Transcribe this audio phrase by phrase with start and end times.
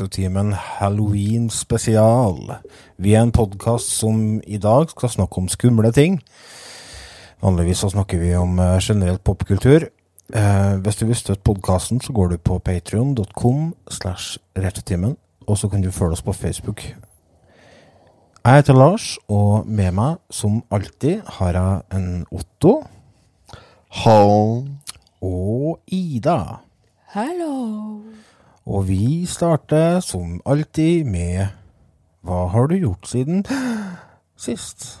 [0.00, 2.38] Retrotimen Halloween spesial.
[2.96, 6.14] Vi er en podkast som i dag skal snakke om skumle ting.
[7.44, 9.84] Vanligvis så snakker vi om eh, generelt popkultur.
[10.32, 15.68] Eh, hvis du vil støtte podkasten, så går du på patrion.com slash retrotimen, og så
[15.68, 16.80] kan du følge oss på Facebook.
[18.44, 22.86] Jeg heter Lars, og med meg, som alltid, har jeg en Otto
[24.00, 24.64] Hallo.
[25.20, 26.40] og Ida.
[27.12, 28.00] Hallo.
[28.66, 31.46] Og vi starter som alltid med
[32.20, 33.44] Hva har du gjort siden
[34.36, 35.00] sist?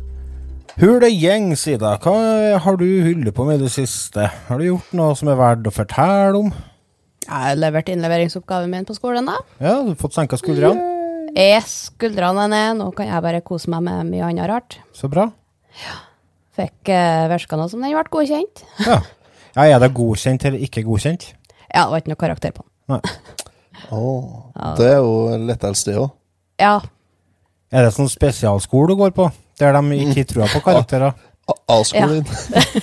[0.79, 1.97] Hulegjeng, Sida.
[1.99, 2.13] Hva
[2.63, 4.29] har du holdt på med i det siste?
[4.47, 6.51] Har du gjort noe som er verdt å fortelle om?
[7.25, 9.35] Jeg har levert innleveringsoppgaven min på skolen, da.
[9.59, 10.87] Ja, du har fått senka skuldrene?
[11.37, 12.79] Er skuldrene ned?
[12.79, 14.79] Nå kan jeg bare kose meg med mye annet rart.
[14.95, 15.27] Så bra.
[15.83, 15.99] Ja.
[16.55, 18.63] Fikk uh, virka nå som den ble godkjent.
[18.87, 18.97] Ja.
[19.55, 21.29] ja, Er det godkjent eller ikke godkjent?
[21.67, 22.71] Ja, det var ikke noe karakter på den.
[22.95, 23.37] Nei.
[23.91, 24.01] Å,
[24.77, 26.11] det er jo lettelse, det òg.
[26.61, 26.75] Ja,
[27.71, 29.31] Er det sånn spesialskole du går på?
[29.59, 31.13] Der de ikke tror på karakterer?
[31.67, 32.23] A-skolen.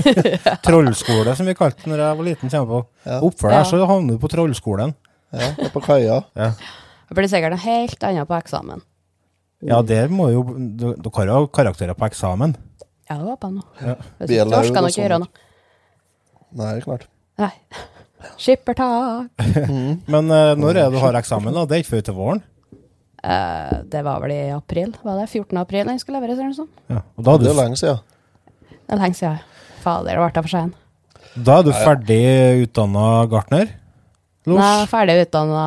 [0.67, 2.51] Trollskole, som vi kalte det når jeg var liten.
[2.51, 2.81] på.
[3.07, 3.21] Ja.
[3.25, 3.65] Oppfør deg, Ja.
[3.65, 4.95] så havner du på trollskolen.
[5.33, 6.23] Ja, på kaia.
[6.37, 6.51] Ja.
[7.09, 8.83] det blir sikkert noe helt annet på eksamen.
[9.65, 12.57] Ja, der må jo du- Dere har jo karakterer på eksamen.
[13.11, 13.63] Ja, det håper jeg nå.
[13.81, 13.95] Ja.
[14.19, 15.21] Hvis Vi ikke orker ikke gjøre sånn.
[15.21, 15.29] noe.
[16.53, 17.07] Nei, det er klart.
[17.39, 17.51] Nei.
[18.37, 19.31] Skippertak.
[20.13, 21.55] Men uh, når er det du har eksamen?
[21.55, 21.65] da?
[21.65, 22.43] Det er ikke før til våren?
[23.25, 24.93] Eh, det var vel i april.
[25.03, 25.57] Var det 14.
[25.59, 26.85] april den skulle leveres, eller noe sånt?
[26.91, 27.03] Ja.
[27.17, 27.99] Og da hadde Det er lenge siden.
[28.71, 29.41] Det er lenge siden.
[29.83, 30.75] Fader, det ble for sein.
[31.35, 32.23] da er du ferdig
[32.67, 33.69] utdanna gartner?
[34.49, 34.83] Nei, Lars?
[34.83, 35.65] er ferdig utdanna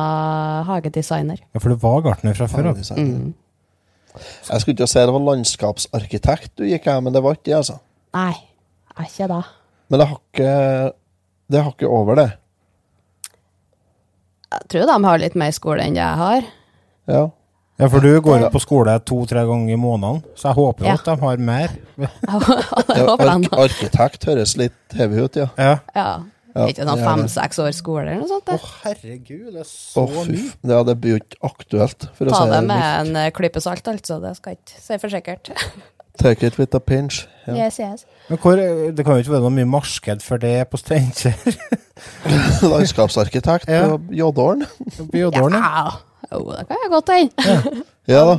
[0.66, 1.38] hagedesigner.
[1.54, 2.80] Ja, for du var gartner fra før av.
[2.98, 3.32] Mm.
[4.12, 7.54] Jeg skulle ikke si det var landskapsarkitekt du gikk her, men det var ikke det,
[7.62, 7.78] altså.
[8.12, 8.34] Nei,
[8.98, 9.42] er ikke det.
[9.88, 10.92] Men det har ikke
[11.52, 12.30] Det har ikke over, det.
[14.52, 16.46] Jeg tror de har litt mer skole enn det jeg har.
[17.08, 17.22] Ja.
[17.80, 20.90] Ja, for du går jo på skole to-tre ganger i måneden, så jeg håper jo
[20.90, 20.98] Ja.
[20.98, 21.72] at de har mer.
[22.02, 25.48] Jeg ja ark arkitekt høres litt heavy ut, ja.
[25.58, 25.78] Ja.
[25.96, 26.10] Ja.
[26.52, 27.04] Ja, Ikke sånn det.
[27.06, 28.50] fem-seks års skole eller noe sånt.
[28.52, 30.50] Å, oh, herregud, det er så oh, mye.
[30.68, 33.08] Ja, det blir jo ikke aktuelt, for å Ta si det med mildt.
[33.08, 34.18] en eh, klype salt, altså.
[34.20, 35.52] Det skal ikke si for sikkert.
[36.20, 37.22] Take it with a pinch.
[37.46, 37.54] Ja.
[37.56, 38.04] Yes, yes.
[38.28, 41.56] Men hvor, det kan jo ikke være noe mye marked for det på Steinkjer?
[42.74, 43.72] Landskapsarkitekt.
[43.72, 44.66] På Jådålen,
[45.56, 45.88] ja.
[46.30, 46.38] Ja.
[46.38, 47.84] Jo, det kan jeg godt hende.
[48.10, 48.38] Ja da.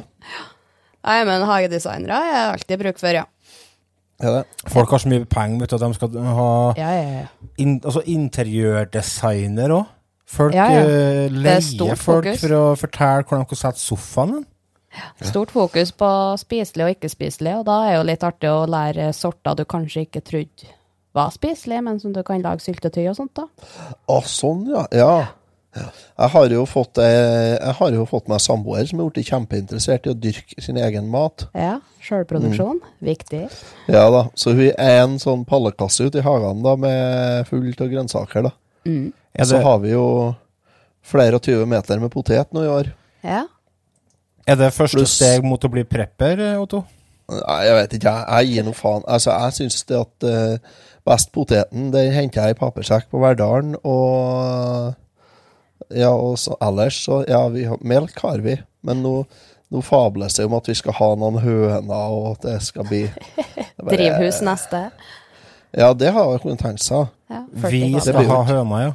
[1.03, 3.25] Nei, men hagedesignere er jeg alltid bruk for, ja.
[4.23, 4.43] Ja, det.
[4.71, 7.25] Folk har så mye penger vet du, at de skal ha Ja, ja, ja.
[7.59, 9.89] in, altså interiørdesigner òg.
[10.33, 10.83] Folk Ja, ja.
[10.87, 12.39] eh, er leier folk fokus.
[12.41, 14.45] for å fortelle hvordan de kan sette sofaen.
[15.25, 16.07] Stort fokus på
[16.37, 20.05] spiselig og ikke spiselig, og da er jo litt artig å lære sorter du kanskje
[20.07, 20.69] ikke trodde
[21.13, 23.43] var spiselige, men som du kan lage syltetøy og sånt da.
[24.09, 24.63] Å, sånn,
[24.93, 25.11] ja.
[25.73, 25.87] Ja.
[26.19, 30.05] Jeg har jo fått, eh, jeg har jo fått meg samboer som er blitt kjempeinteressert
[30.05, 31.47] i å dyrke sin egen mat.
[31.57, 32.79] Ja, selvproduksjon.
[32.83, 32.93] Mm.
[33.09, 33.41] Viktig.
[33.87, 37.89] Ja da, Så hun er en sånn pallekasse ute i hagen da, med fullt av
[37.89, 38.49] grønnsaker.
[38.49, 38.53] da.
[38.85, 39.11] Mm.
[39.33, 40.35] Er Så har vi jo
[41.03, 42.93] flere og 20 meter med potet nå i år.
[43.23, 43.45] Ja.
[44.45, 45.15] er det første Plus...
[45.15, 46.83] steg mot å bli prepper, Otto?
[47.31, 49.05] Nei, jeg vet ikke, jeg, jeg gir noe faen.
[49.07, 50.73] Altså, Jeg syns det at uh,
[51.07, 54.93] best poteten, den henter jeg i papirsekk på Verdalen, og
[55.93, 59.25] Ja, og så ellers så Ja, vi har, melk har vi, men nå,
[59.73, 63.03] nå fables det om at vi skal ha noen høner, og at det skal bli
[63.45, 64.85] det bare- Drivhus neste.
[65.73, 67.07] Ja, det har jeg kunnet tenke seg.
[67.33, 68.93] Ja, Vi skal ha høner, ja.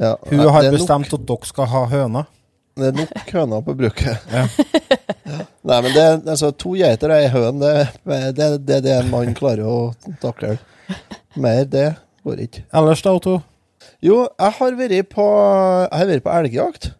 [0.00, 2.22] Ja, Hun har bestemt nok- at dere skal ha høna.
[2.80, 4.22] Det er nok høner på bruket.
[4.32, 4.46] Ja.
[5.62, 8.80] Nei, men det, er- altså, to geiter og ei høn, det er det, det, er
[8.86, 9.92] det en mann klarer å
[10.22, 10.56] takle.
[11.36, 11.84] Mer, det
[12.26, 12.64] går ikke.
[12.74, 13.36] Ellers da, Otto?
[14.00, 15.24] Jo, jeg har vært på,
[15.84, 16.90] jeg har vært på elgjakt.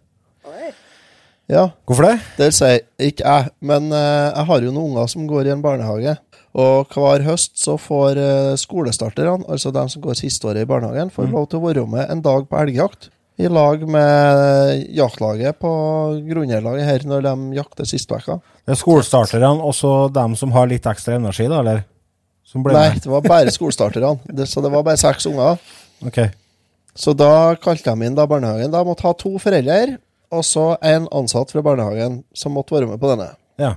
[1.51, 2.19] Ja, Hvorfor det?
[2.39, 2.69] det vil si,
[3.09, 6.13] ikke jeg, men eh, jeg har jo noen unger som går i en barnehage.
[6.61, 11.11] Og hver høst så får eh, skolestarterne, altså de som går siste året i barnehagen,
[11.11, 13.09] får lov til å være med en dag på elgjakt.
[13.41, 15.71] I lag med jaktlaget på
[16.29, 18.37] grunnerlaget her når de jakter siste uka.
[18.69, 21.83] Det er skolestarterne og så dem som har litt ekstra energi, da, eller?
[22.47, 23.03] Som ble Nei, med?
[23.03, 24.45] det var bare skolestarterne.
[24.47, 25.59] Så det var bare seks unger.
[26.07, 26.21] Ok.
[27.01, 28.73] Så da kalte de inn da barnehagen.
[28.73, 29.99] Da måtte ha to foreldre
[30.31, 33.33] og så en ansatt fra barnehagen som måtte være med på denne.
[33.59, 33.75] Ja.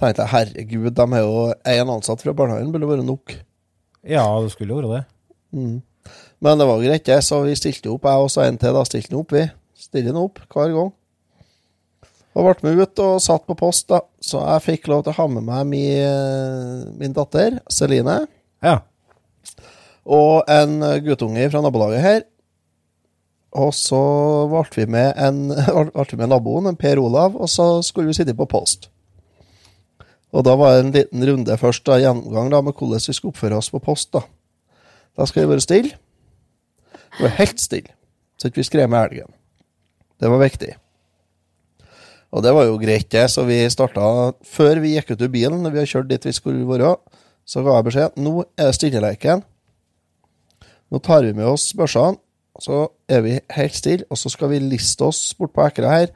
[0.00, 1.42] tenkte jeg, herregud, de er jo
[1.76, 3.36] en ansatt fra barnehagen, burde være nok.
[4.02, 5.04] ja, det skulle jo være det.
[6.42, 8.04] Men det var greit, det, så vi stilte opp.
[8.04, 9.44] Jeg og så en til, da stilte opp, vi.
[9.78, 10.90] Stiller den opp hver gang.
[12.34, 14.00] Og ble med ut og satt på post, da.
[14.20, 18.24] Så jeg fikk lov til å ha med meg min, min datter, Celine,
[18.64, 18.80] Ja.
[20.04, 22.22] Og en guttunge fra nabolaget her.
[23.54, 24.00] Og så
[24.50, 25.46] ble vi med en
[25.94, 28.90] ble vi med naboen, en Per Olav, og så skulle vi sitte på post.
[30.34, 33.34] Og da var det en liten runde først, da, gjennomgang da, med hvordan vi skulle
[33.34, 34.12] oppføre oss på post.
[34.12, 34.24] Da
[35.14, 35.94] Da skal vi være stille.
[37.18, 37.92] Vi var helt stille,
[38.36, 39.30] så ikke vi skrev med elgen.
[40.20, 40.72] Det var viktig.
[42.34, 45.62] Og det var jo greit, det, så vi starta Før vi gikk ut av bilen,
[45.62, 46.96] når vi har kjørt dit vi skulle være,
[47.46, 49.44] så ga jeg beskjed nå er det stilleleken.
[50.94, 52.20] Nå tar vi med oss børsene,
[52.62, 56.12] så er vi helt stille, og så skal vi liste oss bort på ekra her.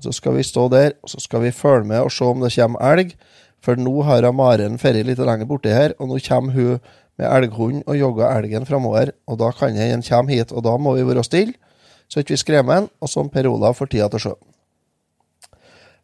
[0.00, 2.52] Så skal vi stå der, og så skal vi følge med og se om det
[2.54, 3.16] kommer elg.
[3.60, 6.78] For nå har Maren ferie litt lenger borti her, og nå kommer hun
[7.18, 9.10] med elghund og jogger elgen framover.
[9.26, 11.58] Og da kan den kommer hit, og da må vi være stille,
[12.06, 14.40] så ikke vi skremmer den, og som Per Olav får tida til sjøen.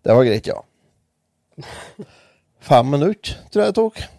[0.03, 0.59] Det var greit, ja.
[2.75, 4.16] Fem minutter, tror jeg det tok.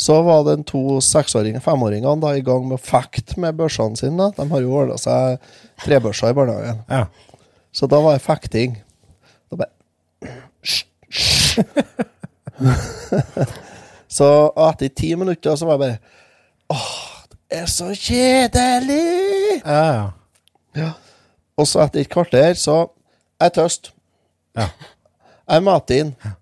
[0.00, 4.16] Så var den to seksåringene, femåringene da, i gang med å fekte med børsene sine.
[4.16, 4.30] da.
[4.38, 5.42] De har jo ordna seg
[5.84, 6.78] trebørser i barnehagen.
[6.88, 7.04] Ja.
[7.76, 8.78] Så da var det fekting.
[9.52, 9.72] Da bare
[14.10, 14.26] Så
[14.68, 15.98] etter ti minutter så var jeg bare
[16.70, 16.90] Åh,
[17.32, 19.60] det er så kjedelig!
[19.64, 20.10] Ja,
[20.78, 20.90] ja.
[21.58, 22.76] Og så etter et kvarter så
[23.40, 23.92] Jeg er tørst.
[24.56, 24.68] Ja.
[25.50, 25.62] Jeg er
[26.24, 26.32] Ja.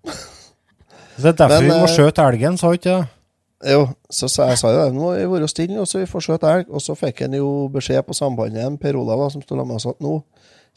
[1.19, 3.18] Så det er derfor Men, vi må eh, skjøte elgen, sa ikke det?
[3.67, 4.93] Jo, så sa jeg sa jo det.
[4.95, 6.69] Nå må vi være stille, og så vi får skjøte elg.
[6.71, 9.89] Og så fikk han jo beskjed på sambandet, Per Olav, som sto sammen med oss,
[9.89, 10.21] at nå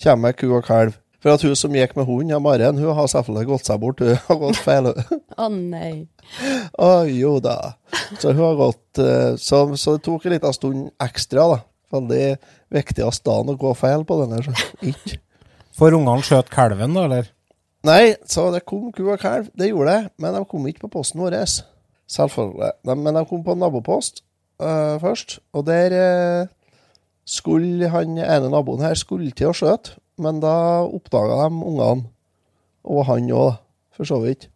[0.03, 0.99] kommer ku og kalv.
[1.23, 4.03] For at hun som gikk med hund, ja, Maren, hun har selvfølgelig gått seg bort.
[4.03, 4.89] Hun har gått feil.
[5.45, 5.93] Å nei.
[6.75, 7.77] Å jo da.
[8.19, 11.61] Så hun har gått eh, Så, så det tok en liten stund ekstra, da.
[11.95, 12.25] Veldig
[12.73, 14.65] viktigst dagen å gå feil på den her.
[14.91, 15.21] Ikke.
[15.77, 17.31] For ungene skjøt kalven, da, eller?
[17.87, 19.53] Nei, så det kom ku og kalv.
[19.59, 21.39] Det gjorde det, men de kom ikke på posten vår.
[22.11, 22.73] Selvfølgelig.
[22.87, 24.23] De, men de kom på nabopost
[24.63, 26.49] uh, først, og der uh,
[27.25, 32.09] skulle han ene naboen her skulle til å skjøte, men da oppdaga de ungene,
[32.83, 33.55] og han òg,
[33.93, 34.49] for så vidt.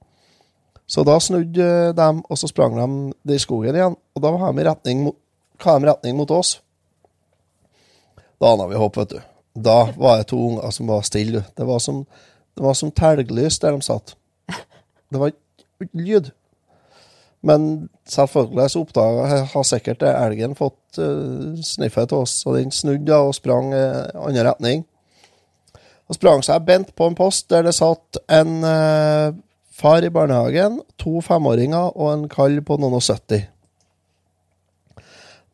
[0.87, 4.63] Så da snudde de, og så sprang de i skogen igjen, og da var de
[4.63, 5.17] i retning mot,
[5.63, 6.61] de retning mot oss.
[8.41, 9.21] Da ana vi håp, vet du.
[9.57, 11.43] Da var det to unger som var stille.
[11.57, 12.05] Det var som,
[12.55, 14.17] det som telglys der de satt.
[15.11, 16.31] Det var ikke lyd.
[17.47, 23.19] Men selvfølgelig så oppdaga har sikkert elgen fått uh, sniffet til oss, og den snudde
[23.23, 24.83] og sprang i uh, andre retning.
[26.07, 29.35] Og sprang seg bent på en post der det satt en uh,
[29.77, 33.47] far i barnehagen, to femåringer og en kall på noen og 70.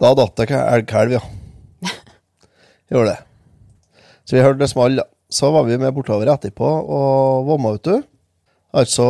[0.03, 1.23] Da datt det elgkalv, ja.
[2.93, 3.19] Gjorde det.
[4.25, 5.03] Så vi hørte det small.
[5.33, 8.03] Så var vi med bortover etterpå og vomma ut, du.
[8.73, 9.07] Altså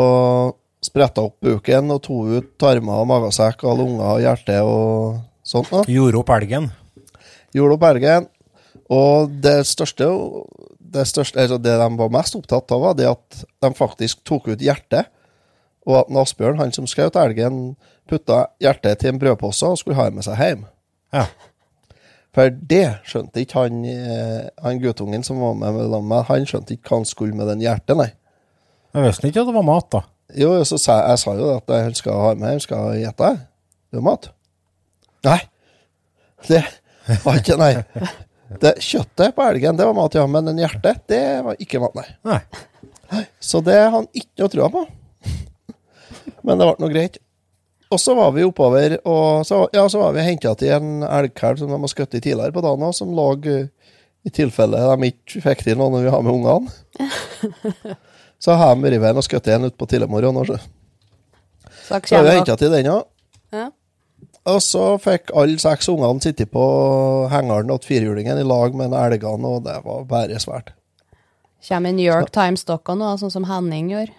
[0.93, 5.71] spretta opp buken og tok ut tarmer og magesekk og lunger og hjerte og sånt.
[5.73, 5.85] da.
[5.89, 6.69] Gjorde opp elgen.
[7.57, 8.29] Gjorde opp elgen.
[8.93, 10.11] Og det største,
[10.93, 14.51] det største altså det de var mest opptatt av, var det at de faktisk tok
[14.53, 15.09] ut hjertet.
[15.89, 17.73] Og at Asbjørn, han som skjøt elgen,
[18.11, 20.67] putta hjertet til en brødpose og skulle ha det med seg hjem.
[21.17, 21.25] Ja.
[22.37, 26.25] For det skjønte ikke han, eh, han guttungen som var med med.
[26.29, 28.13] Han skjønte ikke hva han skulle med den hjertet, nei.
[28.93, 30.05] Jeg visste ikke at det var mat, da.
[30.39, 33.33] Jo, så sa jeg, sa jo at hun skal ha med, hun skal gjette.
[33.93, 34.31] Det er mat.
[35.27, 35.41] Nei.
[36.49, 36.63] Det
[37.25, 37.75] var ikke, nei.
[38.63, 40.25] Det Kjøttet på elgen, det var mat, ja.
[40.29, 42.09] Men den hjertet, det var ikke mat, nei.
[42.29, 43.25] Nei.
[43.41, 44.87] Så det har han ikke noe trua på.
[46.43, 47.21] Men det ble nå greit.
[47.93, 51.61] Og så var vi oppover, og så, ja, så var vi henta til en elgkalv
[51.61, 53.67] som de har skutt i tidligere på dagen, som lå eh,
[54.25, 57.99] i tilfelle de ikke fikk til noe når vi har med ungene.
[58.43, 60.37] Så har de revet en og skutt en utpå tidlig morgen.
[60.37, 60.59] også.
[61.87, 63.05] Så Så har vi henta til den òg.
[63.53, 63.69] Ja.
[64.51, 66.63] Og så fikk alle seks ungene sitte på
[67.31, 70.73] hengeren til firehjulingen i lag med en elgene, og det var bare svært.
[71.63, 74.11] Kommer New York Times-dokka nå, sånn som Henning gjør.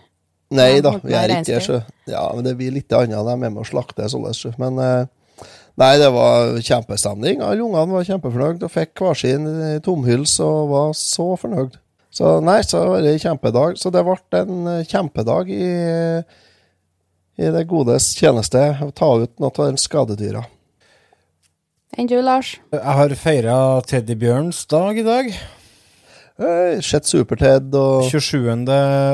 [0.54, 3.18] Nei da, vi er ikke det, Ja, men det blir litt annet.
[3.18, 4.30] De er med å slakte sånn.
[4.38, 4.54] sjø.
[4.62, 5.48] Men eh,
[5.82, 7.42] nei, det var kjempestemning.
[7.42, 11.80] Alle ungene var kjempefornøyd og fikk hver sin eh, tomhyls og var så fornøyd.
[12.14, 13.78] Så nei, så var det en kjempedag.
[13.82, 15.70] Så det ble en eh, kjempedag i,
[17.42, 20.44] i det godes tjeneste å ta ut noe av de skadedyra.
[21.98, 22.56] Enn du, Lars?
[22.74, 23.58] Jeg har feira
[23.90, 25.34] teddybjørns dag i dag.
[26.42, 28.62] Eh, Sett Super-Ted og 27.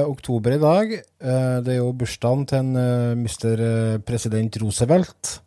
[0.08, 0.94] oktober i dag.
[1.00, 5.40] Eh, Det er jo bursdagen til en mister president Roosevelt.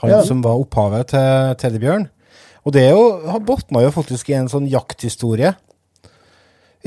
[0.00, 0.22] Han Ja.
[0.24, 2.08] som var opphavet til teddybjørn.
[2.64, 5.54] Og det er jo, botna jo faktisk i en sånn jakthistorie.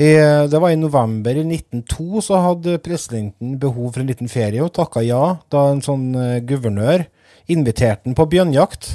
[0.02, 4.30] I, eh, det var i november i 1902 så hadde presidenten behov for en liten
[4.30, 7.04] ferie og takka ja da en sånn eh, guvernør
[7.52, 8.88] inviterte han på bjørnjakt.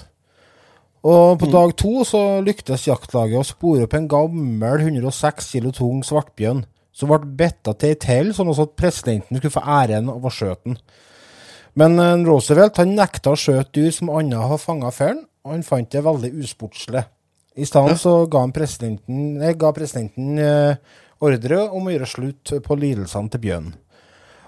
[1.07, 6.01] Og på dag to så lyktes jaktlaget å spore opp en gammel 106 kilo tung
[6.03, 6.65] svartbjørn
[6.97, 10.71] som ble bitta til et tell, sånn at presidenten skulle få æren av å skjøte
[10.71, 10.79] den.
[11.77, 15.53] Men eh, Roosevelt han nekta å skjøte dyr som andre har fanga før han, og
[15.53, 17.05] han fant det veldig usportslig.
[17.57, 20.77] I stedet så ga, presidenten, eh, ga presidenten eh,
[21.25, 23.75] ordre om å gjøre slutt på lidelsene til bjørnen.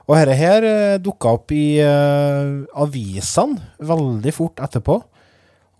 [0.09, 2.51] Og dette her eh, dukka opp i eh,
[2.81, 4.97] avisene veldig fort etterpå.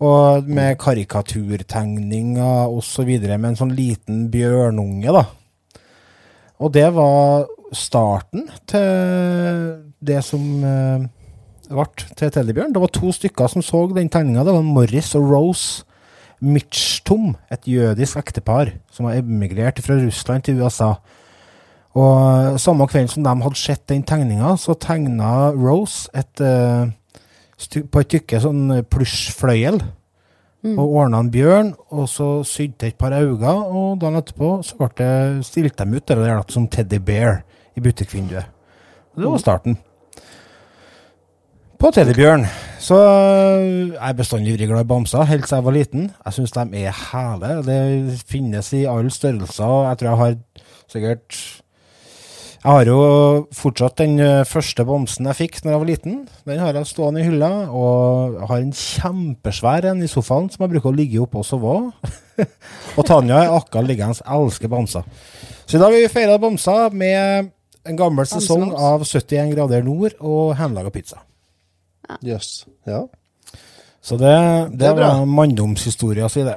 [0.00, 3.10] Og med karikaturtegninger osv.
[3.26, 5.26] med en sånn liten bjørnunge, da.
[6.60, 11.04] Og det var starten til det som eh,
[11.68, 12.72] ble til teddybjørn.
[12.74, 14.46] Det var to stykker som så den tegninga.
[14.46, 15.89] Det var Morris og Rose
[16.40, 20.94] Mitchtom, et jødisk ektepar som har emigrert fra Russland til USA.
[21.98, 28.00] Og samme kveld som de hadde sett den tegninga, så tegna Rose et, eh, på
[28.00, 29.82] et tykke sånn plysjfløyel.
[30.76, 34.88] Og ordna en bjørn, og så sydde et par øyne, og dagen etterpå så ble
[34.98, 37.44] det stilte dem ut eller der som Teddy Bear
[37.76, 38.44] i butikkvinduet.
[39.16, 39.78] Det var starten.
[41.80, 42.42] På teddybjørn.
[42.76, 46.02] Så øh, jeg er bestandig vært glad i bamser, helt siden jeg var liten.
[46.26, 47.52] Jeg syns de er hæle.
[47.64, 49.88] Det finnes i alle størrelser.
[49.88, 50.34] Jeg tror jeg har
[50.92, 51.38] sikkert
[52.64, 52.98] Jeg har jo
[53.56, 56.18] fortsatt den øh, første bamsen jeg fikk når jeg var liten.
[56.44, 60.66] Den har jeg stående i hylla, og jeg har en kjempesvær en i sofaen som
[60.66, 61.78] jeg bruker å ligge oppå og sove.
[62.98, 65.08] og Tanja er akkurat liggende, elsker bamser.
[65.64, 67.50] Så i dag har vi feire bamser med
[67.88, 71.24] en gammel sesong av 71 grader nord og hjemmelaga pizza.
[72.26, 72.64] Jøss.
[72.88, 73.04] Ja.
[74.00, 74.32] Så det,
[74.72, 75.12] det, Det er bra.
[75.20, 76.56] var manndomshistoria si, det.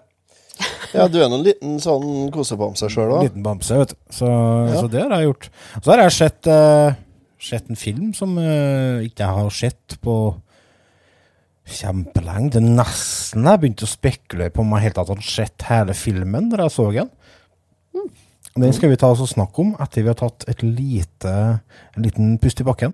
[0.98, 3.28] ja, du er nå en liten sånn kosebamse sjøl òg.
[3.28, 4.00] Liten bamse, vet du.
[4.14, 4.30] Så,
[4.78, 5.50] så det har jeg gjort.
[5.80, 6.96] Så har jeg sett, uh,
[7.42, 10.18] sett en film som uh, ikke jeg har sett på
[11.74, 12.54] kjempelenge.
[12.56, 15.96] Det er nesten jeg begynte å spekulere på om jeg helt tatt hadde sett hele
[15.98, 17.12] filmen da jeg så den.
[18.54, 21.32] Den skal vi ta oss og snakke om etter vi har tatt et lite,
[21.98, 22.94] en liten pust i bakken.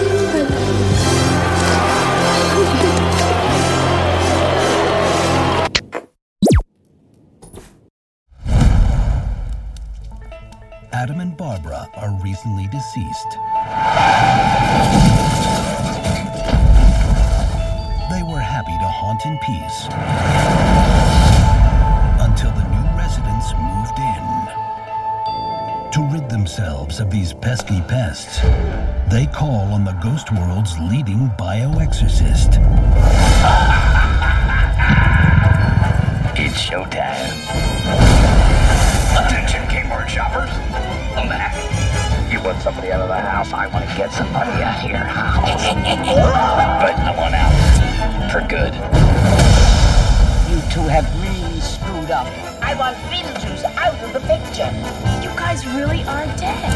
[10.93, 13.31] Adam and Barbara are recently deceased.
[18.11, 19.87] They were happy to haunt in peace
[22.19, 24.25] until the new residents moved in.
[25.91, 28.41] To rid themselves of these pesky pests,
[29.09, 32.59] they call on the ghost world's leading bioexorcist.
[36.37, 37.70] It's showtime.
[42.61, 43.51] Somebody out of the house?
[43.53, 45.01] I want to get somebody out here.
[45.01, 47.49] but I want out.
[48.29, 48.73] For good.
[50.45, 52.27] You two have really screwed up.
[52.61, 54.69] I want Beetlejuice out of the picture.
[55.25, 56.69] You guys really are dead.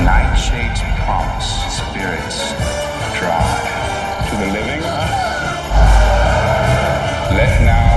[0.00, 1.52] Nightshade's promise.
[1.68, 2.56] Spirits
[3.20, 3.68] drive.
[4.30, 4.80] To the living?
[7.36, 7.87] Let now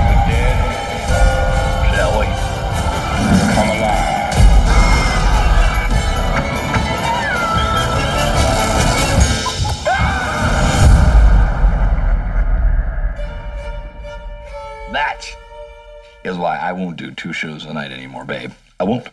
[16.71, 18.51] I won't do two shows a night anymore, babe.
[18.79, 19.11] I won't.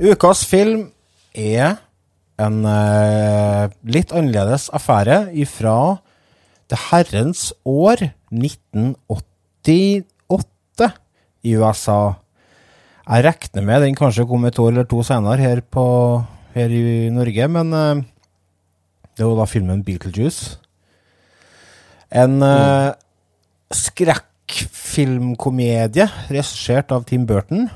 [0.00, 0.88] Ukas film
[1.36, 1.76] er
[2.40, 6.00] en uh, litt annerledes affære ifra
[6.72, 10.88] det herrens år 1988
[11.44, 12.16] i USA.
[13.04, 16.24] Jeg regner med den kanskje kom et år eller to senere her, på,
[16.54, 18.00] her i Norge, men uh,
[19.12, 20.56] det var da filmen Beetlejuice.
[22.16, 22.96] En uh,
[24.46, 27.68] skrekkfilmkomedie regissert av Tim Burton.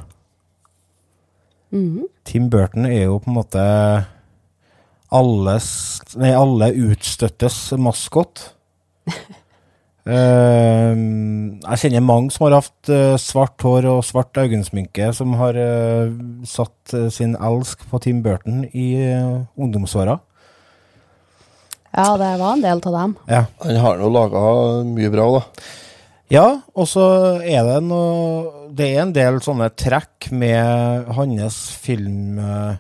[2.24, 3.64] Tim Burton er jo på en måte
[5.10, 8.54] alles, nei, alle utstøttes maskot.
[10.06, 10.94] uh,
[11.70, 16.10] jeg kjenner mange som har hatt uh, svart hår og svart øyensminke, som har uh,
[16.46, 20.20] satt eh, sin elsk på Tim Burton i uh, ungdomsåra.
[21.90, 23.14] Ja, det var en del av dem.
[23.26, 23.44] Ja.
[23.64, 24.42] Han har nå laga
[24.86, 25.70] mye bra, da.
[26.30, 27.02] Ja, og så
[27.42, 32.76] er det noe Det er en del sånne trekk med hans film eh,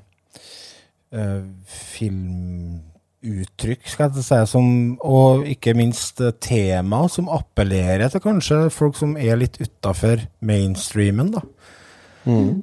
[1.90, 4.66] Filmuttrykk, skal jeg si, som,
[5.02, 11.34] og ikke minst eh, tema som appellerer til kanskje folk som er litt utafor mainstreamen,
[11.34, 11.42] da.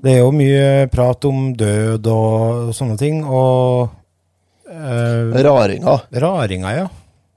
[0.03, 3.89] Det er jo mye prat om død og sånne ting, og
[4.69, 6.07] uh, Raringer.
[6.13, 6.87] Raringer, ja.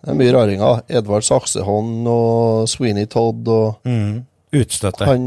[0.00, 0.82] Det er mye raringer.
[0.88, 4.22] Edvard Saksehånd og Sweeney Todd og Mm.
[4.52, 5.04] Utstøtte.
[5.06, 5.26] han,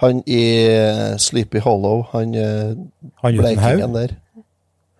[0.00, 0.42] han i
[1.20, 2.34] Sleepy Hollow, han,
[3.22, 4.14] Han bleikingen der.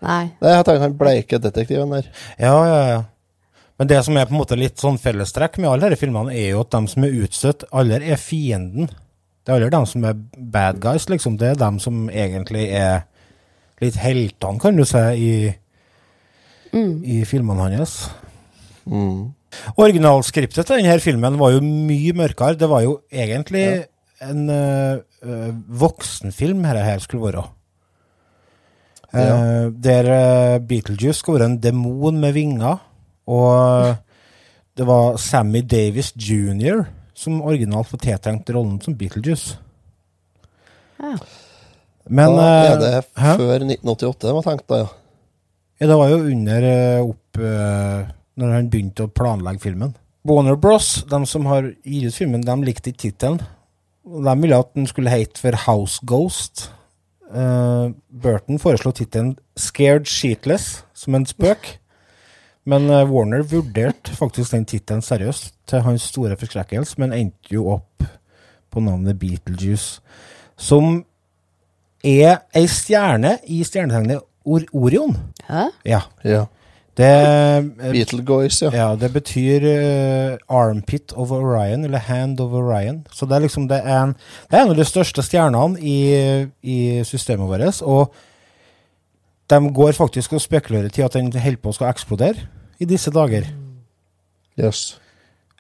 [0.05, 0.25] Nei.
[0.43, 2.09] Nei, jeg tenker han bleike detektiven der.
[2.39, 3.03] Ja, ja, ja.
[3.79, 6.51] Men det som er på en måte litt sånn fellestrekk med alle disse filmene, er
[6.53, 8.91] jo at de som er utstøtt, alle er fienden.
[9.45, 11.39] Det er alle de som er bad guys, liksom.
[11.41, 13.01] Det er de som egentlig er
[13.83, 15.35] litt heltene, kan du si, i,
[16.75, 17.97] i filmene hans.
[19.79, 22.59] Originalskriptet til denne filmen var jo mye mørkere.
[22.59, 23.85] Det var jo egentlig
[24.25, 27.45] en øh, øh, voksenfilm dette her skulle være.
[29.15, 32.77] Eh, der uh, Beetlejuice skulle være en demon med vinger.
[33.27, 33.95] Og
[34.77, 36.85] det var Sammy Davis jr.
[37.15, 39.59] som originalt var tiltenkt rollen som Beetlejuice.
[40.99, 41.15] Ja.
[42.11, 43.37] Men da eh, er det hæ?
[43.39, 44.93] før 1988 det var tenkt, da, ja.
[45.81, 46.65] Ja, det var jo under
[47.03, 47.39] opp
[48.41, 49.95] Når han begynte å planlegge filmen.
[50.25, 53.43] Warner Bros, de som har gitt ut filmen, de likte ikke tittelen.
[54.05, 56.69] De ville at den skulle hete for House Ghost.
[57.29, 61.75] Uh, Burton foreslo tittelen Scared Sheetless som en spøk.
[62.65, 67.69] Men uh, Warner vurderte faktisk den tittelen seriøst, til hans store forskrekkelse, men endte jo
[67.77, 68.05] opp
[68.73, 70.01] på navnet Beetlejuice.
[70.57, 71.03] Som
[72.05, 75.17] er ei stjerne i stjernetegnet Or Orion.
[75.49, 75.69] Hæ?
[75.89, 76.01] Ja.
[76.25, 76.45] ja.
[76.95, 78.71] Det, eh, Beetlegoys, ja.
[78.71, 83.03] ja, det betyr uh, armpit of Orion, eller hand of Orion.
[83.11, 84.15] Så det er liksom det er en,
[84.51, 85.99] det er en av de største stjernene i,
[86.63, 87.83] i systemet vårt.
[87.83, 88.15] Og
[89.51, 92.47] de går faktisk og spekulerer til at den holder på å skal eksplodere
[92.79, 93.49] i disse dager.
[94.55, 94.95] Yes.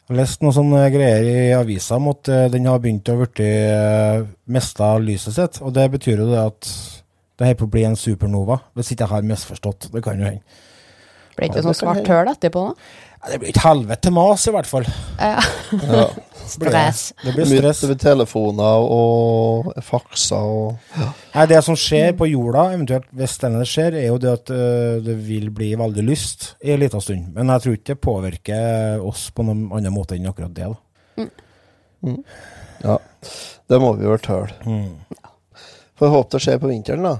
[0.05, 3.16] Jeg har lest noen sånne greier i avisa om at eh, den har begynt å
[3.23, 5.59] bli uh, mista lyset sitt.
[5.64, 8.61] Og det betyr jo det at det holder på å bli en supernova.
[8.77, 9.88] Hvis ikke jeg har misforstått.
[9.94, 10.61] Det kan jo hende.
[11.37, 12.75] Blir ikke det sånn svart høl etterpå, da?
[13.25, 14.85] Ja, Det blir et helvete mas, i hvert fall.
[15.18, 15.40] Ja.
[15.73, 16.07] ja.
[16.55, 17.14] Stress.
[17.25, 17.79] Det blir Mye stress.
[17.87, 20.99] over telefoner og fakser og
[21.33, 24.99] Nei, Det som skjer på jorda, eventuelt hvis denne skjer, er jo det at øh,
[25.07, 27.31] det vil bli veldig lyst i en liten stund.
[27.33, 30.68] Men jeg tror ikke det påvirker oss på noen annen måte enn akkurat det.
[30.68, 31.33] da.
[32.85, 32.99] Ja.
[33.73, 34.53] Det må vi vel tøle.
[35.97, 37.14] Får håpe det skjer på vinteren, da.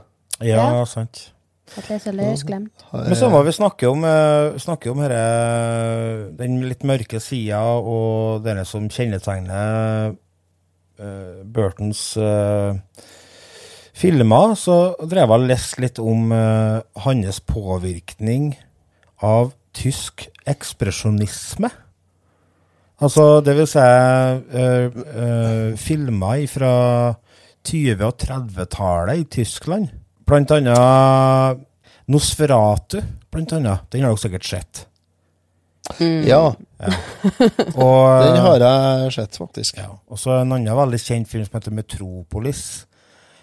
[0.45, 0.85] Ja, Ja.
[0.85, 1.31] sant.
[1.75, 2.85] At lese løs glemt.
[2.93, 5.15] Men så må vi snakke om, øh, snakke om her,
[6.37, 10.13] den litt mørke sida og det som kjennetegner
[11.01, 12.77] uh, Burtons uh,
[13.97, 14.55] filmer.
[14.59, 18.53] Så drev jeg og leste litt om uh, hans påvirkning
[19.25, 21.73] av tysk ekspresjonisme.
[23.03, 26.75] Altså, det vil si uh, filmer fra
[27.65, 29.89] 20- og 30-tallet i Tyskland.
[30.25, 31.63] Blant annet
[32.11, 33.01] Nosferatu,
[33.33, 33.87] blant annet.
[33.93, 34.87] Den har dere sikkert sett.
[36.01, 36.55] Ja,
[37.77, 39.77] Og, den har jeg sett, faktisk.
[39.77, 42.63] ja, og så en annen veldig kjent film som heter Metropolis.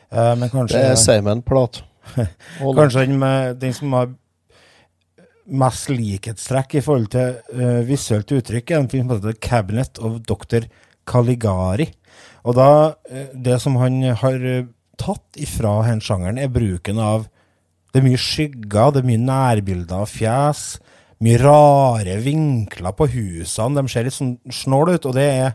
[0.10, 1.84] Eh, men kanskje, Det er Simon Plat.
[2.60, 4.10] Kanskje den, med, den som har
[5.52, 10.22] mest likhetstrekk i forhold til uh, visuelt uttrykk, er en film som heter Cabinet of
[10.28, 10.68] Dr.
[11.08, 11.90] Caligari.
[12.48, 12.70] Og da,
[13.10, 14.66] eh, det som han har eh,
[15.00, 17.30] tatt ifra den sjangeren, er bruken av
[17.92, 20.60] Det er mye skygger, det er mye nærbilder av fjes,
[21.20, 23.82] mye rare vinkler på husene.
[23.82, 25.50] De ser litt sånn snåle ut, og det er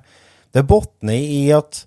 [0.52, 1.80] det botner i at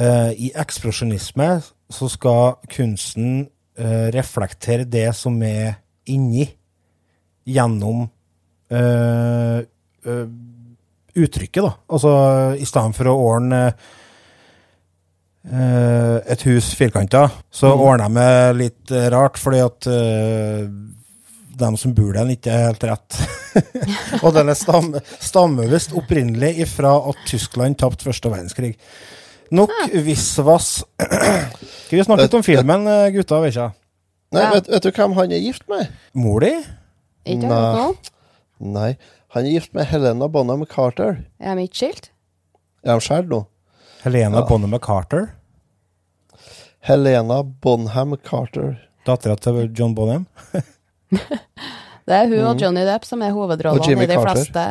[0.00, 1.48] uh, i ekspresjonisme
[1.94, 3.46] så skal kunsten
[3.78, 5.78] uh, reflektere det som er
[6.10, 6.48] inni,
[7.46, 8.08] gjennom
[8.74, 9.62] uh,
[11.18, 11.72] uttrykket, da.
[11.94, 12.12] Altså
[12.58, 13.88] i stedet for å ordne eh,
[15.46, 20.64] et hus firkanta, så ordner jeg meg litt eh, rart, fordi at eh,
[21.58, 23.20] dem som bor der, ikke er helt rett.
[24.24, 28.74] og den er stam, stammer visst opprinnelig ifra at Tyskland tapte første verdenskrig.
[29.54, 29.72] Nok
[30.04, 30.82] visvas.
[31.86, 33.40] Skal vi snakke litt om filmen, eh, gutta?
[33.44, 33.70] Vet ikke.
[34.36, 35.88] Nei, vet, vet du hvem han er gift med?
[36.18, 36.52] Mor di?
[37.28, 37.86] Nei.
[38.58, 38.90] Nei,
[39.34, 41.22] han er gift med Helena Bonham Carter.
[41.40, 42.10] Er de ikke skilt?
[42.84, 43.46] Er de skilt nå?
[44.08, 44.46] Helena Ja.
[44.48, 45.26] Bonham Carter?
[46.80, 48.76] Helena Bonham Carter.
[49.06, 50.26] Dattera til John Bonham?
[52.08, 54.30] Det er hun og Johnny Depp som er hovedrollene i de Carter.
[54.32, 54.62] fleste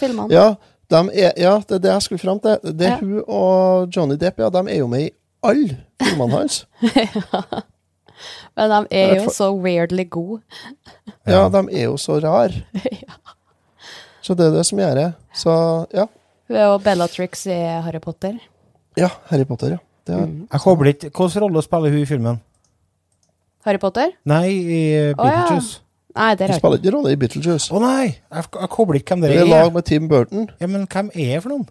[0.00, 0.32] filmene.
[0.32, 0.54] Ja,
[0.88, 2.56] de er, ja, det er det jeg skulle fram til.
[2.72, 2.98] Det er Ja.
[3.02, 5.10] hun og Johnny Depp, ja, de er jo med i
[5.44, 6.62] alle filmene hans.
[8.56, 10.40] Men de er jo så weirdly gode.
[11.28, 12.48] Ja, de er jo så rar.
[14.24, 15.08] Så det er det som gjør det.
[15.36, 15.52] Så
[15.92, 16.06] ja.
[16.48, 18.38] Hun er jo Bellatrix i Harry Potter.
[18.96, 19.78] Ja, Harry Potter, ja.
[20.06, 20.48] Det er, Mm.
[20.52, 22.40] Jeg kobler ikke Hvilken rolle spiller hun i filmen?
[23.64, 24.10] Harry Potter?
[24.24, 24.80] Nei, i
[25.14, 25.14] Å, ja.
[25.24, 25.80] Beetlejuice.
[26.14, 27.72] Nei, det Hun er spiller ikke rolle i Beetlejuice.
[27.74, 28.04] Å nei!
[28.32, 29.62] Jeg, jeg kobler ikke hvem Det det er i er.
[29.64, 30.50] lag med Tim Burton.
[30.60, 31.66] Ja, Men hvem er det for noen?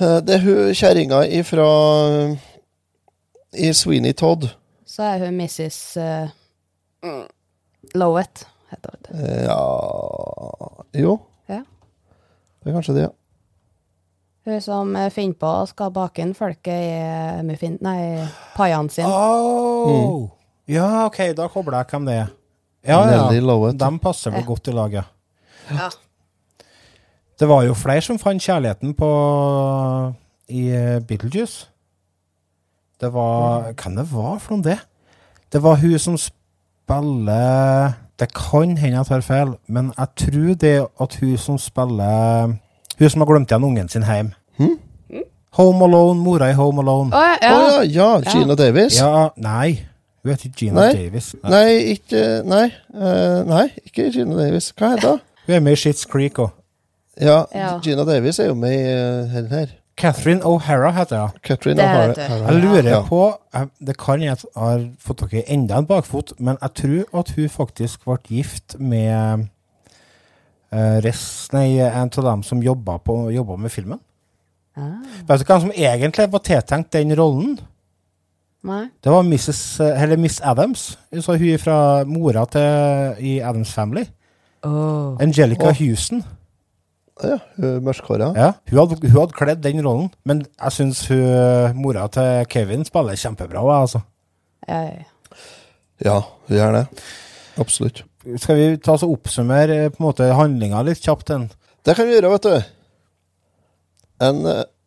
[0.00, 1.68] Eh, Det er hun kjerringa ifra
[3.52, 4.48] I Sweeney Todd.
[4.86, 5.96] Så er hun Mrs.
[5.96, 7.26] Uh,
[7.94, 9.20] Lowett, heter hun.
[9.20, 9.60] Eh, Ja
[10.94, 11.60] Jo, Ja.
[12.64, 13.12] det er kanskje det, ja.
[14.48, 17.76] Hun som eh, finner på å skal bake inn folket i muffin...
[17.84, 18.26] Nei,
[18.56, 19.08] paiene sine.
[19.08, 20.30] Oh.
[20.70, 22.30] Ja, OK, da kobler jeg hvem det er.
[22.86, 23.72] Ja, ja.
[23.76, 25.04] De passer vel godt i lag, ja.
[25.70, 25.90] Ja.
[27.40, 29.10] Det var jo flere som fant kjærligheten på
[30.52, 31.68] i eh, Beetlejuice.
[33.00, 34.78] Det var Hvem det var for noe, det?
[35.52, 40.74] Det var hun som spiller Det kan hende jeg tar feil, men jeg tror det
[41.00, 42.58] at hun som spiller
[43.00, 44.32] Hun som har glemt igjen ungen sin hjem.
[45.58, 47.10] Home Alone, mora i Home Alone.
[47.16, 47.82] Å, ja, Å ja.
[47.82, 48.98] ja, ja, Gina Davis.
[49.00, 49.80] Ja, nei.
[50.22, 50.92] Hun heter Gina Nei.
[50.94, 51.30] Davis.
[51.42, 54.70] Nei, ikke Nei, eh, nei, ikke Gina Davis.
[54.76, 55.20] Hva heter hun?
[55.46, 56.52] Hun er med i Shits Creek òg.
[57.20, 57.72] Ja, Ja.
[57.82, 59.46] Gina Davis er jo med i uh, her.
[59.50, 59.72] her.
[60.00, 61.40] Catherine O'Hara heter hun.
[61.44, 62.06] Catherine Det O'Hara.
[62.12, 62.18] vet.
[62.18, 62.52] O'Hara.
[62.52, 63.00] Jeg lurer Ja.
[63.08, 63.22] på
[63.54, 66.70] jeg- Det kan jeg at jeg har fått tak i enda en bakfot, men jeg
[66.74, 69.48] tror at hun faktisk ble gift med
[70.74, 74.00] uh, rest, nei, en av dem som jobba, på, jobba med filmen.
[74.78, 77.58] Ah, Vet du hvem som egentlig var tiltenkt den rollen?
[78.62, 78.82] nei.
[79.00, 80.98] Det var Mrs., eh, eller Miss Adams.
[81.24, 84.04] Så hun fra mora til i Adams Family.
[84.62, 85.78] Angelica oh.
[85.78, 86.20] Houston.
[87.24, 88.30] Ja, hun mørkhåra.
[88.36, 91.02] Ja, hun hadde, hun hadde kledd den rollen, men jeg syns
[91.76, 93.64] mora til Kevin spiller kjempebra.
[93.80, 94.04] Altså.
[94.68, 95.08] Ja, ja, ja.
[96.04, 96.86] Ja, hun gjør det.
[97.60, 98.04] Absolutt.
[98.20, 101.30] Skal vi ta oss og oppsummere eh, på en måte handlinga litt kjapt?
[101.30, 101.46] Den?
[101.86, 102.56] Det kan vi gjøre, vet du.
[104.20, 104.42] En,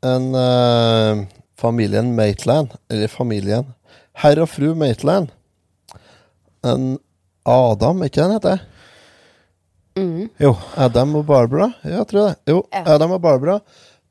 [0.06, 1.24] en uh,
[1.58, 3.72] familien Maitland, eller familien
[4.22, 5.32] Herr og fru Maitland
[6.62, 7.00] En
[7.50, 8.62] Adam, ikke den heter?
[9.98, 10.30] Mm.
[10.42, 10.54] Jo.
[10.78, 11.72] Adam og Barbara?
[11.82, 12.36] Ja, jeg tror det.
[12.54, 12.84] Jo, Ja.
[12.94, 13.58] Adam og Barbara.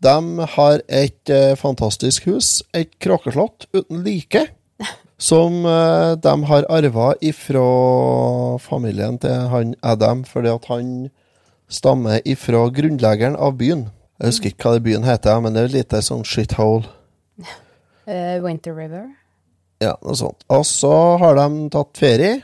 [0.02, 4.48] De har et uh, fantastisk hus, et kråkeslott uten like,
[5.22, 7.64] som eh, de har arva ifra
[8.58, 10.88] familien til han Adam, fordi at han
[11.70, 13.86] stammer ifra grunnleggeren av byen.
[14.18, 16.88] Jeg husker ikke hva byen heter, men det er et lite sånn shithole.
[18.06, 19.06] Uh, Winter River.
[19.82, 20.42] Ja, noe sånt.
[20.52, 22.40] Og så har de tatt ferie,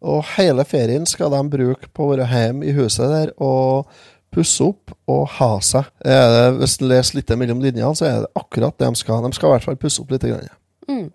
[0.00, 3.88] og hele ferien skal de bruke på å være hjemme i huset der og
[4.32, 5.88] pusse opp og ha seg.
[6.60, 9.24] Hvis du leser litt mellom linjene, så er det akkurat det de skal.
[9.24, 10.24] De skal i hvert fall pusse opp litt.
[10.24, 10.52] Grann.
[10.88, 11.08] Mm.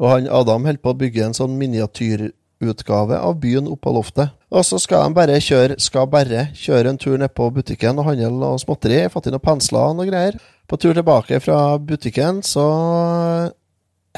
[0.00, 4.32] Og han Adam holder på å bygge en sånn miniatyrutgave av byen oppå loftet.
[4.50, 8.08] Og så skal de bare kjøre, skal bare kjøre en tur ned på butikken og
[8.08, 9.02] handle noe småtteri.
[9.12, 10.40] Fått inn noen pensler og noe greier.
[10.70, 12.64] På tur tilbake fra butikken så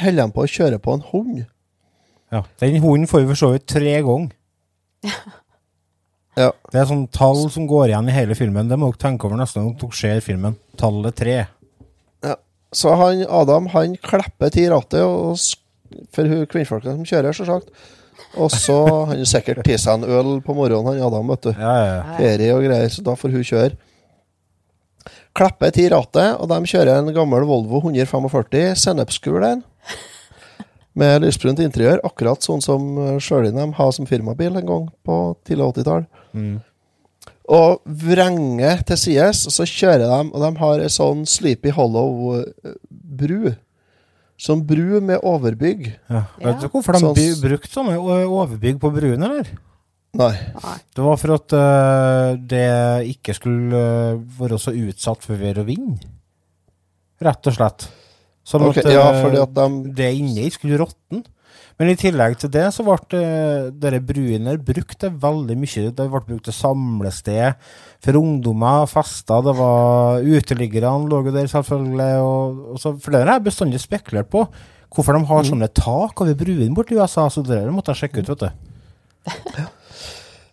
[0.01, 1.45] holder de på å kjøre på en hund.
[2.33, 2.45] Ja.
[2.63, 4.31] Den hunden får vi for så vidt tre ganger.
[6.39, 6.53] Ja.
[6.73, 8.71] Det er sånn tall som går igjen i hele filmen.
[8.71, 10.57] Det må dere tenke over neste gang dere ser filmen.
[10.81, 11.35] Tallet tre.
[12.25, 12.37] Ja.
[12.73, 15.37] Så han Adam han klipper til rattet og,
[16.15, 17.73] for hun kvinnfolket som kjører, selvsagt.
[18.41, 18.77] Og så
[19.11, 21.51] Han sikkert tatt seg en øl på morgenen, han Adam, vet du.
[21.53, 22.17] Ja, ja, ja.
[22.21, 23.77] Ferie og greier, så da får hun kjøre.
[25.37, 29.63] Klipper til rattet, og de kjører en gammel Volvo 145 sennepsgul en.
[30.99, 32.83] Med lysbrunt interiør, akkurat sånn som
[33.17, 35.17] Sjølinem har som firmabil en gang på
[35.49, 36.05] tidlig 80-tall.
[36.37, 36.59] Mm.
[37.53, 43.55] Og vrenger til sides, og så kjører de, og de har ei sånn Sleepy Hollow-bru.
[44.41, 45.85] Sånn bru med overbygg.
[46.11, 46.23] Ja.
[46.41, 46.47] Ja.
[46.49, 49.53] Vet du hvorfor de Sånn by- brukte sånne overbygg på bruene, eller?
[50.19, 50.33] Nei.
[50.93, 52.67] Det var for at uh, det
[53.15, 56.03] ikke skulle uh, være så utsatt for vær og vind.
[57.23, 57.87] Rett og slett.
[58.45, 61.23] Sånn okay, at uh, ja, fordi at de det inni skulle råtne.
[61.83, 65.89] Men i tillegg til det så ble øh, dere bruene brukt til veldig mye.
[65.91, 67.57] Det ble brukt til samlested
[68.07, 69.43] for ungdommer, fester.
[69.43, 72.23] Det var Uteliggerne lå jo der, selvfølgelig.
[72.23, 74.45] Og, og så, for det har jeg bestandig spekulert på.
[74.95, 78.23] Hvorfor de har sånne tak over bruene borti USA, så det der måtte jeg sjekke
[78.23, 79.69] ut, vet du.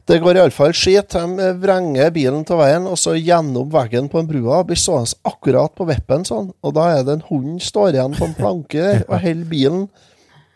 [0.10, 1.14] Det går iallfall skit.
[1.14, 4.64] De vrenger bilen til veien, og så gjennom veggen på en brua.
[4.66, 6.50] Blir stående akkurat på vippen sånn.
[6.66, 9.84] Og da er det en hund står igjen på en planke der og holder bilen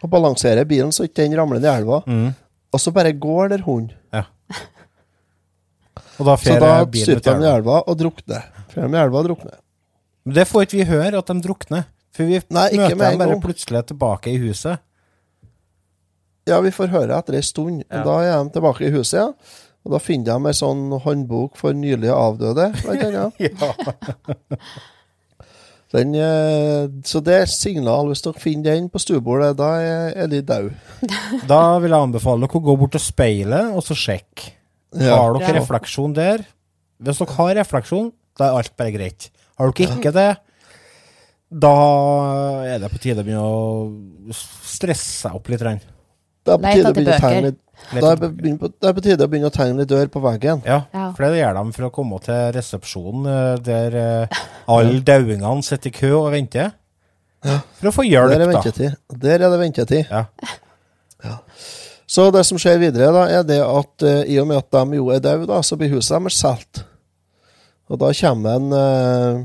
[0.04, 2.02] og balanserer bilen så ikke den ramler ned i elva.
[2.06, 2.30] Mm.
[2.74, 3.92] Og så bare går der hunden.
[6.20, 7.56] Og da Så da styrte styrter de i elva.
[7.58, 8.44] elva og drukner.
[8.70, 9.58] Fer de i elva og drukner.
[10.26, 11.84] Men Det får ikke vi høre, at de drukner.
[12.14, 14.80] For vi Nei, møter dem bare plutselig tilbake i huset.
[16.46, 17.84] Ja, vi får høre etter ei stund.
[17.90, 18.04] Ja.
[18.06, 19.30] Da er de tilbake i huset, ja.
[19.84, 23.34] Og da finner de ei sånn håndbok for nylig avdøde, blant annet.
[23.40, 23.74] Ja.
[25.94, 28.08] Den, eh, så det er signal.
[28.10, 30.74] Hvis dere finner den på stuebordet, da er de døde.
[31.52, 34.54] Da vil jeg anbefale dere å gå bort til speilet og så sjekke.
[34.98, 35.20] Ja.
[35.20, 35.60] Har dere Ja.
[35.60, 36.46] refleksjon der?
[37.04, 39.30] Hvis dere har refleksjon, da er alt bare greit.
[39.60, 40.30] Har dere ikke det,
[41.54, 41.74] da
[42.66, 45.62] er det på tide å begynne å stresse seg opp litt.
[45.62, 47.60] Det er på tide å begynne å tegne litt
[47.94, 50.62] da er, det er på tide å begynne å tegne litt dør på veggen.
[50.68, 55.66] Ja, for det gjør de for å komme til resepsjonen, eh, der eh, alle dauingene
[55.66, 56.74] sitter i kø og venter.
[57.44, 59.18] For å få Der er hjelp, da.
[59.26, 60.06] Der er det ventetid.
[60.08, 60.26] Ja.
[61.24, 61.38] Ja.
[62.08, 65.00] Så det som skjer videre, da, er det at uh, i og med at de
[65.00, 66.84] jo er døde, da, så blir huset deres solgt.
[67.92, 69.42] Og da kommer en uh,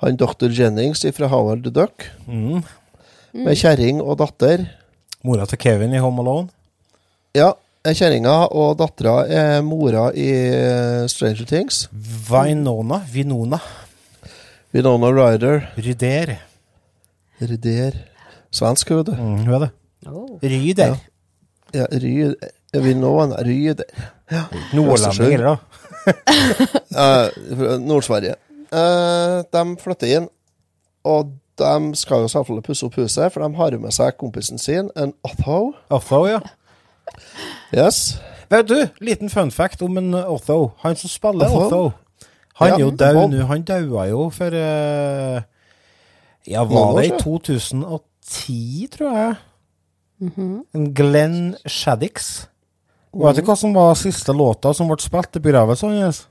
[0.00, 2.62] han doktor Jennings fra Howard the Duck Mm.
[3.32, 4.64] med kjerring og datter.
[5.22, 6.48] Mora til Kevin i Home Alone.
[7.30, 7.52] Ja,
[7.86, 11.84] er kjerringa og dattera er mora i eh, Stranger Things.
[12.26, 12.98] Vinona.
[13.06, 13.60] Vinona.
[14.74, 15.68] Vinona Ryder.
[15.78, 16.32] Ryder.
[17.38, 18.00] Ryder.
[18.50, 19.14] Svensk, vet du.
[19.14, 19.70] Mm, hun er det.
[20.10, 20.42] Oh.
[20.42, 20.98] Ryder.
[21.76, 22.50] Ja, Ryder
[22.82, 23.86] Vinona, Ryder.
[24.74, 25.56] Nordlending, eller
[26.90, 27.78] da?
[27.78, 28.34] Nord-Sverige.
[28.74, 30.30] Uh, de flytter inn,
[31.06, 34.90] og de skal jo selvfølgelig pusse opp huset, for de har med seg kompisen sin,
[34.98, 35.76] en Otho.
[35.94, 36.42] Otho, ja.
[37.74, 38.20] Yes.
[38.50, 40.70] Vet du, liten fun fact om en Otho.
[40.82, 41.66] Han som spiller Otho?
[41.66, 41.90] Otho.
[42.60, 43.30] Han Ja, er jo Bob.
[43.32, 43.44] nå.
[43.46, 45.40] Han daua jo for uh,
[46.46, 49.34] Ja, var det i 2010, tror jeg?
[50.74, 52.46] En Glenn Shaddix.
[53.14, 53.22] Mm.
[53.26, 56.28] vet du hva som var siste låta som ble spilt i begravelsen hans?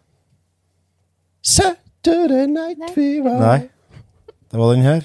[1.42, 3.40] Saturday Night Fever.
[3.40, 3.60] Nei,
[4.52, 5.04] det var den her.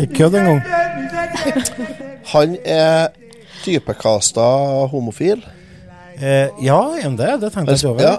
[0.00, 0.62] Ikke kødd engang.
[2.32, 3.08] Han er
[3.62, 4.40] typekasta
[4.90, 5.44] homofil.
[6.16, 7.40] Eh, ja, er det?
[7.42, 8.02] Det tenkte jeg ikke over.
[8.02, 8.16] Ja.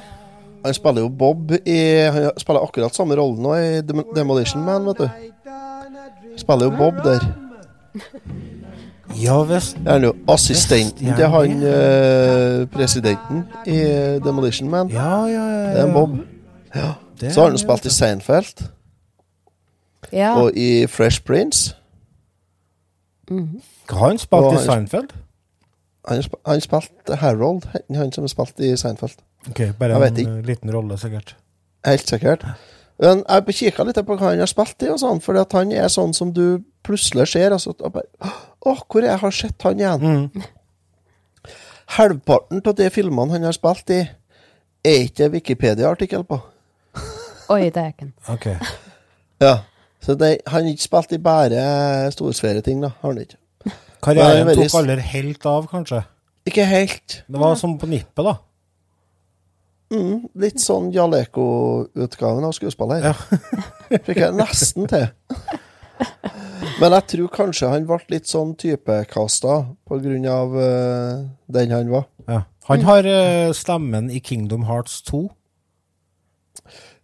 [0.65, 1.79] Han spiller jo Bob i
[2.15, 3.81] Han spiller akkurat samme rolle nå i
[4.15, 5.09] Demolition Man, vet du.
[6.37, 7.19] Spiller jo Bob der.
[9.21, 9.77] Ja visst.
[9.85, 13.77] Er han jo assistenten Visst, til ja, han eh, presidenten i
[14.25, 14.87] Demolition Man.
[14.89, 15.69] Ja, ja, ja.
[15.73, 16.09] Det er en Bob.
[17.21, 18.63] Det Så har han er- spilt i Seinfeld
[20.11, 20.33] Ja.
[20.41, 21.75] og i Fresh Prince.
[23.29, 25.13] Hva har han spilt Og i Seinfeld?
[26.09, 29.15] Han, sp han spilte Harold, han- han som har spilt i Seinfeld.
[29.49, 31.35] Ok, bare en eh, liten rolle, sikkert.
[31.85, 32.45] Helt sikkert.
[33.03, 35.89] Men jeg kikka litt på hva han har spilt i, og sånn, for han er
[35.91, 37.51] sånn som du plutselig ser.
[37.51, 38.07] Altså, bare,
[38.63, 40.05] Å, hvor er jeg har sett han igjen?
[40.31, 40.45] Mm.
[41.97, 43.99] Halvparten av de filmene han har spilt i,
[44.87, 46.39] er ikke Wikipedia-artikkel på.
[47.51, 48.13] Oi, dæken.
[48.31, 48.47] Ok.
[49.43, 49.57] Ja.
[50.03, 51.61] Så det, han har ikke spilt i bare
[52.15, 52.93] storsfæreting, da.
[53.01, 53.39] Har han ikke.
[54.03, 56.01] Karrieren tok aldri helt av, kanskje.
[56.47, 57.21] Ikke helt.
[57.27, 58.37] Det var som på nippet, da.
[59.93, 63.11] Mm, litt sånn Jaleko-utgaven av skuespiller.
[63.11, 63.13] Ja.
[64.07, 65.11] Fikk jeg nesten til.
[66.81, 71.21] Men jeg tror kanskje han ble litt sånn typekasta på grunn av eh,
[71.53, 72.07] den han var.
[72.25, 72.41] Ja.
[72.69, 75.25] Han har uh, stemmen i Kingdom Hearts 2.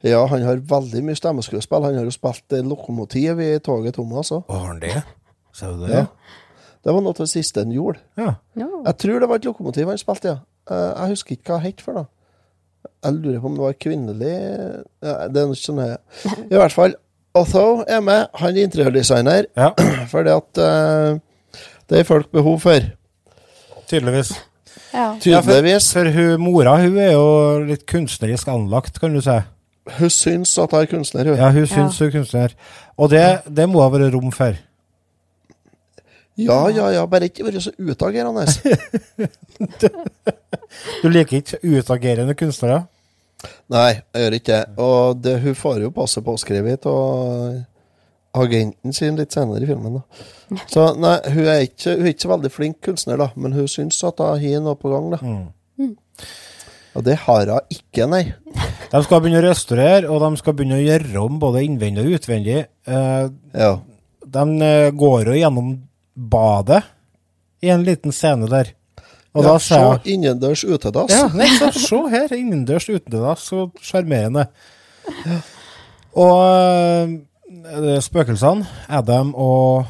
[0.07, 1.83] Ja, han har veldig mye stemmeskuespill.
[1.83, 4.45] Han har jo spilt uh, lokomotiv i toget Thomas òg.
[4.47, 5.01] Å, har han det?
[5.55, 6.05] Sa du det?
[6.05, 6.05] Ja.
[6.79, 7.99] Det var noe av det siste han gjorde.
[8.17, 8.37] Ja.
[8.55, 8.69] Ja.
[8.87, 10.39] Jeg tror det var et lokomotiv han spilte, ja.
[10.71, 12.07] Uh, Jeg husker ikke hva det het for, da.
[13.05, 15.93] Jeg lurer på om det var kvinnelig ja, Det er noe sånn her.
[16.49, 16.95] I hvert fall,
[17.39, 18.25] Otho er med.
[18.41, 19.47] Han er interiørdesigner.
[19.55, 19.69] ja.
[20.11, 21.19] Fordi at eh,
[21.89, 22.89] det er folk behov for.
[23.89, 24.33] Tydeligvis.
[24.93, 25.13] Ja.
[25.25, 27.25] Ja, for, for hun, mora hun er jo
[27.69, 29.37] litt kunstnerisk anlagt, kan du si.
[29.99, 31.37] Hun syns at hun er kunstner, hun.
[31.39, 32.55] Ja, hun syns hun er kunstner.
[32.97, 34.57] Og det, det må ha vært rom for.
[36.39, 37.05] Ja, ja, ja.
[37.09, 38.45] Bare ikke være så utagerende.
[41.01, 42.83] Du liker ikke utagerende kunstnere?
[43.71, 44.77] Nei, jeg gjør ikke det.
[44.83, 47.59] Og det, hun får jo passe påskrevet av
[48.39, 49.99] agenten sin litt senere i filmen.
[49.99, 50.59] da.
[50.69, 53.69] Så nei, hun er ikke, hun er ikke så veldig flink kunstner, da, men hun
[53.71, 55.09] syns at hun har noe på gang.
[55.15, 55.19] da.
[55.79, 55.95] Mm.
[56.97, 58.23] Og det har hun ikke, nei.
[58.89, 62.17] De skal begynne å restaurere, og de skal begynne å gjøre om både innvendig og
[62.19, 62.59] utvendig.
[62.89, 63.71] Eh, Ja.
[64.25, 65.69] de eh, går jo gjennom
[66.15, 66.83] badet
[67.61, 68.73] i en liten scene der.
[69.37, 71.11] Og ja, da sa jeg Se innendørs utedass.
[71.13, 71.27] Ja,
[71.59, 74.47] så, se her, innendørs utedass, så sjarmerende.
[76.17, 79.85] Og eh, spøkelsene, Adam og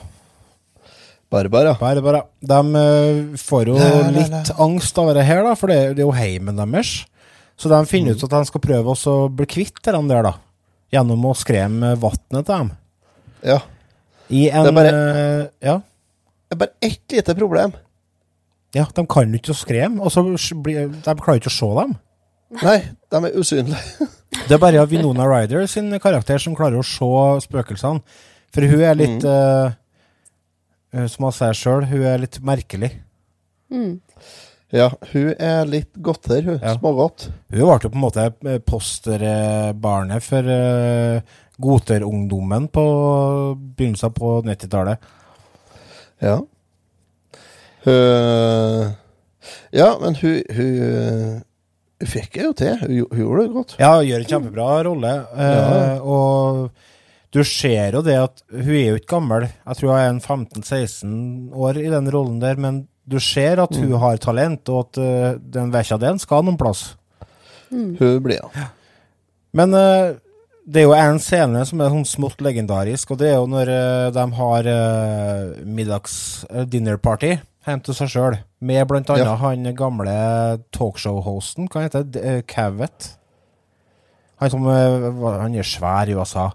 [1.31, 1.75] Barbara.
[1.79, 4.11] Barbara, de eh, får jo La, la, la.
[4.17, 7.05] litt angst av det her, da, for det, er- jo heimen deres.
[7.59, 10.33] Så de finner ut at de skal prøve å bli kvitt de der, da.
[10.95, 12.71] Gjennom å skremme vannet til dem.
[13.45, 13.59] Ja.
[14.33, 15.75] I en Det er bare- uh, Ja.
[16.49, 17.73] Det er bare ett lite problem.
[18.75, 20.21] Ja, de kan jo ikke skremme, og så
[20.61, 21.95] blir de klarer ikke å se dem.
[22.63, 22.77] Nei,
[23.11, 24.07] de er usynlige.
[24.49, 27.07] Det er bare Vinona Ryder sin karakter som klarer å se
[27.47, 28.01] spøkelsene.
[28.53, 29.29] For hun er litt Mm.
[29.29, 29.71] eh,
[30.93, 32.91] eh, Som hun sier sjøl, hun er litt merkelig.
[33.73, 33.99] Mm.
[34.73, 36.59] Ja, hun er litt godter, hun.
[36.61, 36.75] Ja.
[36.77, 37.27] Smågodt.
[37.49, 41.21] Hun ble jo på en måte eh, posterbarnet for uh,
[41.61, 42.85] goterungdommen på
[43.77, 45.01] begynnelsen på 90-tallet.
[46.21, 46.37] Ja.
[47.85, 48.95] Hun
[49.71, 51.43] Ja, men hun Hun,
[51.99, 52.77] hun fikk det jo til.
[52.81, 53.75] Hun, hun gjorde det godt.
[53.79, 55.13] Ja, hun gjør en kjempebra rolle.
[55.33, 55.99] Uh, Ja.
[56.01, 56.69] Og
[57.35, 59.47] du ser jo det at hun er jo ikke gammel.
[59.67, 63.75] Jeg tror hun er en 15-16 år i den rollen der, men du ser at
[63.75, 63.99] hun Mm.
[63.99, 66.95] har talent, og at uh, den vekka den skal noen plass.
[67.71, 68.65] Hun blir ja.
[69.53, 70.15] Men uh,
[70.69, 73.65] det er jo en scene som er sånn smått legendarisk, og det er jo når
[74.13, 75.55] de har uh,
[77.73, 79.35] hjemme til seg sjøl, med blant annet Ja.
[79.41, 80.15] han gamle
[80.75, 83.15] talkshow-hosten, hva heter det, Cavett?
[84.39, 85.09] Han som eh,
[85.41, 86.49] han er svær i USA.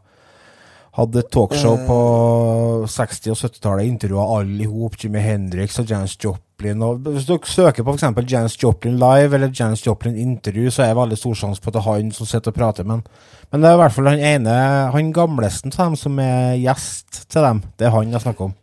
[0.94, 1.96] Hadde talkshow på
[2.86, 6.82] 60- og 70-tallet, intervjua alle i hop, Jimmy Hendrix og Janis Joplin.
[6.86, 8.30] Og hvis dere søker på f.eks.
[8.30, 11.74] Janis Joplin live eller Janis Joplin intervju, så er det veldig stor sjanse på at
[11.76, 13.04] det er han som sitter og prater med han.
[13.50, 14.54] Men det er i hvert fall han ene,
[14.94, 17.64] han gamlesten av dem som er gjest til dem.
[17.76, 18.54] Det er han jeg snakker om.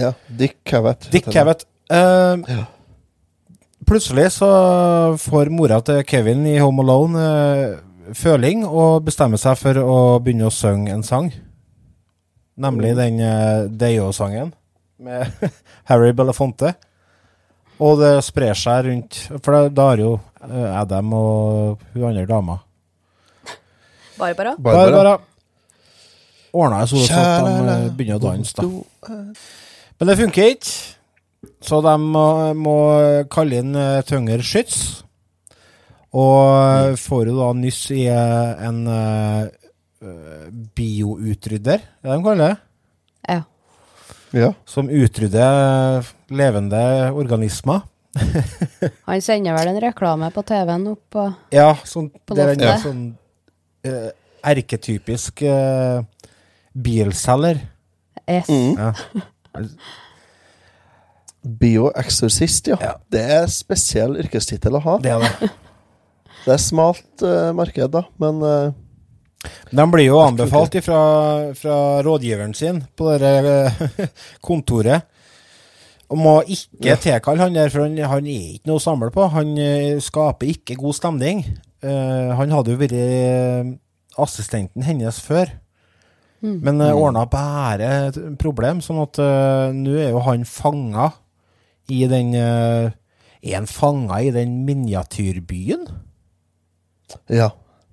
[0.00, 0.14] ja.
[0.40, 1.10] Dick Cavett.
[1.12, 1.34] Dick Kevett.
[1.36, 1.66] Cavett.
[1.90, 2.64] Eh, Ja.
[3.86, 4.46] Plutselig så
[5.18, 10.46] får mora til Kevin i Home Alone eh, føling og bestemmer seg for å begynne
[10.46, 11.30] å synge en sang.
[12.60, 14.52] Nemlig den uh, Deyo-sangen
[15.00, 15.32] med
[15.88, 16.74] Harry Belafonte.
[17.80, 20.10] Og det sprer seg rundt For da, har jo
[20.76, 22.58] Adam og hun andre dama
[24.18, 24.52] Barbara?
[24.58, 25.14] Bare, Barbara.
[25.16, 25.18] bare
[26.52, 29.16] ordna jeg så sånn at de begynner å danse, da.
[29.96, 30.74] Men det funker ikke.
[31.60, 32.76] Så de må, må
[33.32, 35.04] kalle inn uh, tyngre skyts.
[36.10, 39.44] Og får jo da nyss i eh, en eh,
[40.02, 42.56] eh, bioutrydder, er det de kaller det?
[43.30, 43.42] Ja.
[44.34, 44.50] Ja.
[44.66, 46.82] Som utrydder levende
[47.14, 47.86] organismer.
[49.06, 52.82] Han sender vel en reklame på TV-en opp på Ja, sånn, På det er en
[52.82, 53.04] sånn
[53.86, 54.08] uh,
[54.50, 56.02] erketypisk uh,
[56.74, 57.62] bilselger.
[58.26, 58.50] Yes.
[58.50, 58.74] Mm.
[58.74, 59.62] Ja.
[61.44, 62.76] Bioeksorsist, ja.
[62.82, 62.94] Ja.
[63.12, 64.98] Det er spesiell yrkestittel å ha.
[65.02, 65.50] Det er det.
[66.44, 68.70] Det er smalt uh, marked, da, men uh,
[69.68, 71.00] De blir jo anbefalt fra,
[71.52, 71.74] fra
[72.06, 73.82] rådgiveren sin på det uh,
[74.46, 75.04] kontoret.
[76.08, 76.96] Og må ikke Ja.
[76.96, 79.28] tilkalle han der, for han, han er ikke noe å samle på.
[79.30, 79.52] Han
[80.02, 81.44] skaper ikke god stemning.
[81.84, 82.96] Han hadde jo vært
[84.18, 85.52] assistenten hennes før.
[86.40, 88.10] Men uh, ordna bare
[88.40, 91.10] problem, sånn at uh, nå er jo han fanga
[91.90, 92.90] i den eh,
[93.42, 95.86] Er han fanga i den miniatyrbyen?
[97.28, 97.50] ja.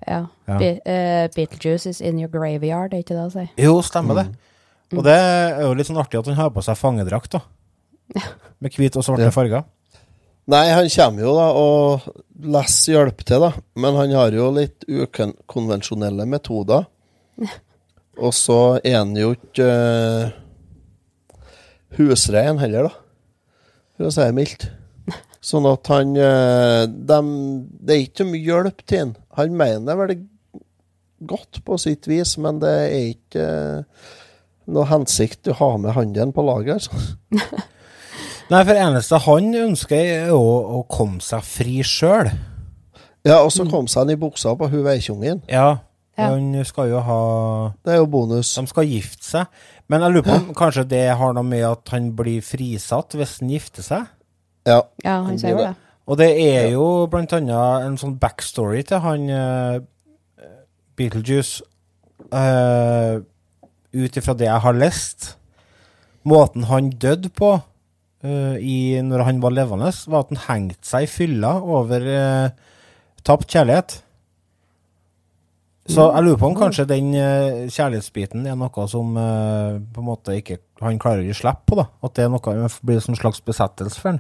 [0.08, 0.20] Ja.
[0.48, 0.58] Ja.
[0.62, 3.44] Be uh, Beetlejuice is in your graveyard, er ikke det å si?
[3.60, 4.26] Jo, stemmer det.
[4.96, 7.42] Og det er jo litt sånn artig at han har på seg fangedrakt, da.
[8.64, 9.34] Med hvit og svarte Ja.
[9.36, 9.66] farger.
[10.48, 12.06] Nei, han kommer jo da og
[12.48, 13.50] Les hjelper til, da.
[13.76, 16.86] Men han har jo litt ukonvensjonelle metoder.
[18.18, 20.32] Og så er han jo ikke uh,
[21.98, 23.07] husrein heller, da.
[23.98, 24.68] For å si det mildt.
[25.48, 27.18] Sånn at han de,
[27.88, 29.14] Det er ikke mye hjelp til han.
[29.38, 30.16] Han mener vel
[31.26, 34.12] godt på sitt vis, men det er ikke eh,
[34.74, 36.78] noe hensikt å ha med handelen på laget.
[36.78, 37.64] Altså.
[38.52, 40.42] Nei, for eneste han ønsker, er jo
[40.80, 42.30] å komme seg fri sjøl.
[43.28, 45.42] Ja, og så kom seg han i buksa på hun veikjungen.
[45.52, 45.82] Ja,
[46.18, 46.32] Ja.
[46.34, 47.22] han skal jo ha
[47.86, 48.56] Det er jo bonus.
[48.58, 49.60] De skal gifte seg.
[49.88, 53.38] Men jeg lurer på om kanskje det har noe med at han blir frisatt hvis
[53.40, 54.10] han gifter seg?
[54.68, 54.82] Ja.
[55.06, 55.76] Ja, han sier jo det.
[56.08, 59.80] Og det er jo blant annet en sånn backstory til han uh,
[60.98, 61.62] Beetlejuice.
[62.34, 63.20] uh,
[63.94, 65.34] ut ifra det jeg har lest
[66.28, 71.06] Måten han døde på uh, i, når han var levende, var at han hengte seg
[71.06, 72.50] i fylla over uh,
[73.24, 74.02] tapt kjærlighet.
[75.88, 80.08] Så jeg lurer på om kanskje den eh, kjærlighetsbiten er noe som eh, på en
[80.10, 81.78] måte ikke han klarer å gi slipp på.
[81.80, 84.20] da At det er noe blir en slags besettelse for han.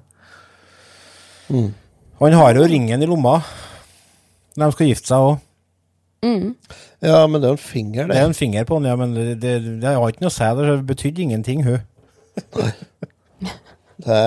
[1.51, 1.73] Mm.
[2.21, 3.41] Han har jo ringen i lomma
[4.57, 5.35] når de skal gifte seg òg.
[6.25, 6.47] Mm.
[7.05, 8.21] Ja, men det er en finger, Det det.
[8.23, 9.51] er en finger på den, ja, men det, det,
[9.83, 10.47] det har ikke noe å si.
[10.57, 11.77] Det betydde ingenting, hun.
[14.07, 14.17] det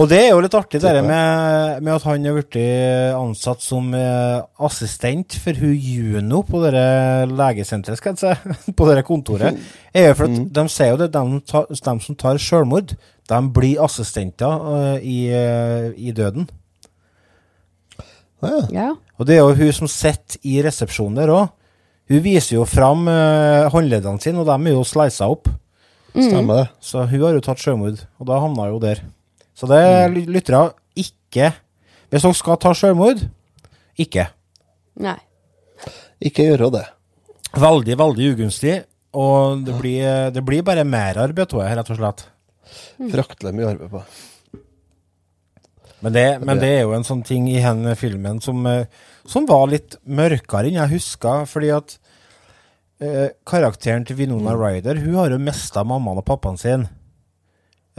[0.00, 2.56] Og det er jo litt artig, det med, med at han er blitt
[3.16, 6.72] ansatt som eh, assistent for hun Juno på det
[7.30, 9.60] legesenteret, skal jeg si, på det kontoret.
[9.94, 12.96] Er jo for at De sier jo det, de, de som tar selvmord,
[13.30, 16.50] de blir assistenter eh, i, eh, i døden.
[18.42, 18.66] ja.
[18.74, 18.90] Ja.
[19.20, 21.50] Og det er jo hun som sitter i resepsjonen der òg.
[22.10, 25.50] Hun viser jo fram uh, håndleddene sine, og de er jo slisa opp.
[26.10, 26.64] Stemmer det.
[26.82, 29.02] Så hun har jo tatt selvmord, og da havna hun jo der.
[29.60, 30.14] Så det mm.
[30.32, 30.62] lyttere
[30.96, 31.50] ikke
[32.10, 33.20] Hvis dere skal ta selvmord,
[34.00, 34.24] ikke.
[35.04, 35.18] Nei.
[36.26, 36.86] Ikke gjøre det.
[37.54, 38.80] Veldig, veldig ugunstig.
[39.20, 42.24] Og det blir, det blir bare merarbeid, tror jeg, rett og slett.
[43.12, 44.02] Fraktelig mye arbeid på.
[46.00, 48.88] Men det, men det er jo en sånn ting i denne filmen som, eh,
[49.28, 51.98] som var litt mørkere enn jeg huska, fordi at
[53.04, 56.86] eh, karakteren til Vinona Ryder Hun har jo mista mammaen og pappaen sin.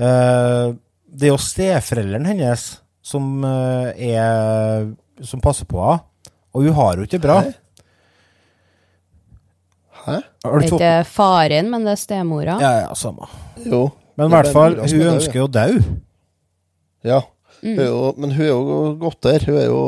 [0.02, 0.74] Eh,
[1.12, 2.68] det er jo steforelderen hennes
[3.04, 4.92] som eh, er
[5.26, 6.02] Som passer på henne,
[6.52, 7.42] og hun har jo ikke det bra.
[7.46, 7.52] Hæ?
[10.02, 10.16] Hæ?
[10.42, 12.56] Det er ikke faren, men det er stemora.
[12.62, 13.28] Ja, ja, samme.
[13.62, 13.84] Jo.
[14.18, 15.68] Men i er hvert fall, er hun ønsker jo å dø.
[17.06, 17.20] Ja.
[17.62, 19.46] Hun er jo, men hun er jo godt der.
[19.46, 19.84] Hun er jo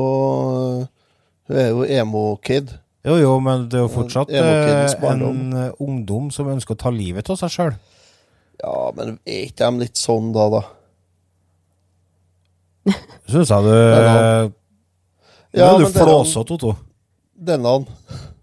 [1.50, 2.76] Hun er jo emo-kid.
[3.04, 6.92] Jo, jo, men det er jo fortsatt eh, en eh, ungdom som ønsker å ta
[6.94, 7.74] livet av seg sjøl.
[8.62, 10.62] Ja, men er ikke de litt sånn da, da?
[13.30, 13.74] Syns jeg du
[15.54, 16.74] Ja, Nå er du men det er flåsete, Otto.
[17.34, 17.76] Denne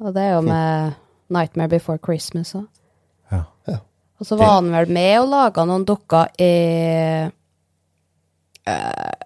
[0.00, 0.92] Og det er jo med
[1.28, 2.64] Nightmare Before Christmas òg.
[3.32, 3.42] Ja.
[3.68, 3.76] Ja.
[4.20, 6.52] Og så var han vel med og laga noen dukker i
[8.68, 9.18] eh,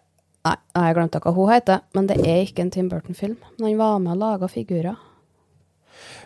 [0.45, 3.38] Nei, jeg glemte glemt hva hun heter, men det er ikke en Tim Burton-film.
[3.57, 4.99] Men han var med og laga figurer.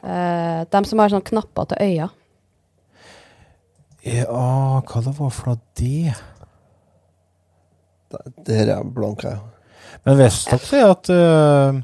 [0.03, 2.09] Eh, de som har sånne knapper til øya.
[4.09, 6.17] Ja, hva det var for noe det?
[8.49, 9.39] Der er blank, jeg.
[10.05, 11.81] Men visste dere det at uh,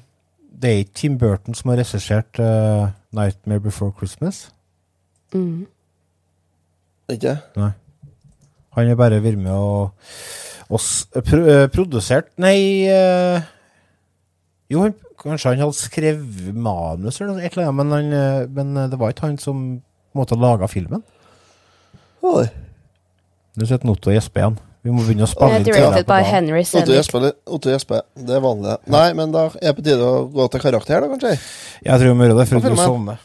[0.62, 4.48] det er ikke Tim Burton som har regissert uh, 'Nightmare Before Christmas'?
[5.34, 5.66] Mm.
[7.12, 7.34] Ikke?
[7.60, 7.72] Nei.
[8.74, 9.92] Han har bare vært med og,
[10.70, 13.42] og s- pro, eh, produsert Nei øh,
[14.72, 18.76] Jo, han, kanskje han hadde skrevet manus eller noe, eller annet, men, han, eh, men
[18.80, 19.60] eh, det var ikke han som
[20.14, 21.02] måtte laga filmen.
[22.24, 22.46] Oi.
[23.58, 24.56] Du sitter Otto og gjesper igjen.
[24.84, 26.18] Vi må begynne å spille Eh, inn directed by.
[26.28, 28.74] Henry Otto Jesper, det er vanlig.
[28.92, 31.36] Nei, men da er det på tide å gå til karakter, da, kanskje?
[31.84, 33.22] Jeg tror vi må gjøre det før du sovner.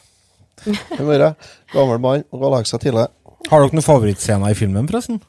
[1.00, 1.18] Må
[1.74, 3.06] gammel mann og gå og legge seg tidlig.
[3.48, 5.20] Har dere noen favorittscener i filmen, forresten?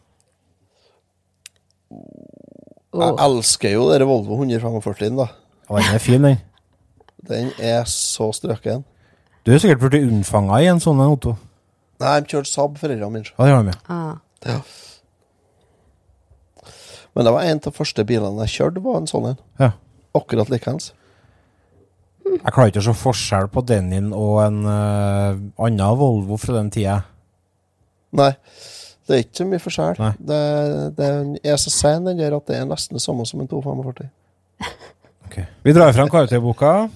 [2.91, 5.29] Jeg elsker jo dere Volvo 145, da.
[5.69, 6.41] Ja, den er fin, den.
[7.29, 8.83] Den er så strøken.
[9.45, 11.37] Du er sikkert blitt unnfanga i en sånn Otto.
[12.01, 13.31] Nei, de kjørte Saab, foreldrene mine.
[13.31, 13.75] Ja, det har de.
[13.93, 14.15] Ah.
[14.45, 14.57] Ja.
[17.15, 19.39] Men det var en av de første bilene jeg kjørte, var en sånn en.
[19.61, 19.71] Ja.
[20.17, 20.91] Akkurat likeens.
[22.25, 26.59] Jeg klarer ikke å se forskjell på den din og en uh, annen Volvo fra
[26.59, 27.01] den tida.
[28.17, 28.31] Nei,
[29.07, 30.01] det er ikke så mye forskjell.
[30.19, 30.39] Det,
[30.97, 31.11] det
[31.43, 34.09] er så sen den der at det er nesten det samme som en 245.
[35.63, 36.89] Vi drar fram karakterboka.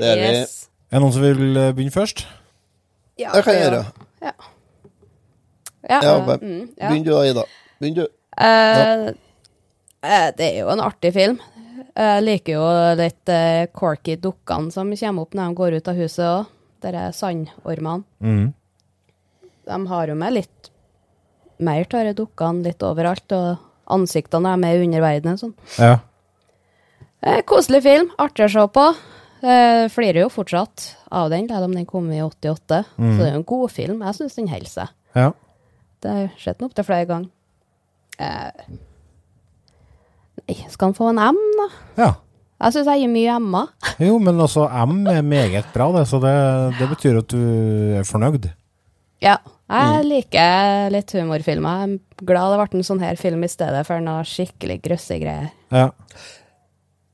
[0.00, 0.38] Det er vi.
[0.90, 2.24] Er det noen som vil eh, begynne først?
[3.20, 3.84] Ja, Det kan jeg gjøre.
[4.24, 4.32] Ja,
[5.90, 6.88] Ja, ja, mm, ja.
[6.88, 7.44] Begynn du da, Ida.
[7.80, 8.02] Begynn du.
[8.40, 9.06] Eh,
[10.04, 11.38] uh, det er jo en artig film.
[11.96, 12.66] Jeg liker jo
[12.98, 16.56] litt uh, corky dukkene som kommer opp når de går ut av huset òg.
[16.80, 18.06] Disse sandormene.
[18.24, 18.46] Mm.
[19.68, 20.70] De har jo med litt
[21.60, 23.58] mer av de dukkene litt overalt, og
[23.92, 25.54] ansiktene er med under verden og sånn.
[25.76, 25.98] Ja.
[27.20, 28.86] Eh, koselig film, artig å se på.
[29.40, 32.84] Eh, flirer jo fortsatt av den, selv om den kom i 88.
[32.96, 33.10] Mm.
[33.12, 34.00] Så det er jo en god film.
[34.06, 34.96] Jeg syns den holder seg.
[35.18, 35.30] ja.
[36.00, 37.28] Det har skjedd opptil flere ganger.
[38.24, 38.70] Eh,
[40.48, 41.66] nei, skal han få en M, da?
[42.00, 42.10] ja.
[42.60, 43.68] Jeg syns jeg gir mye M-er.
[44.04, 46.32] Jo, men også M er meget bra, det, så det,
[46.78, 47.38] det betyr at du
[48.00, 48.48] er fornøyd.
[49.20, 49.36] Ja,
[49.68, 51.82] jeg liker litt humorfilmer.
[51.84, 55.18] Jeg er glad det ble en sånn her film i stedet for noe skikkelig grøsse
[55.20, 55.50] greier.
[55.68, 55.90] Ja.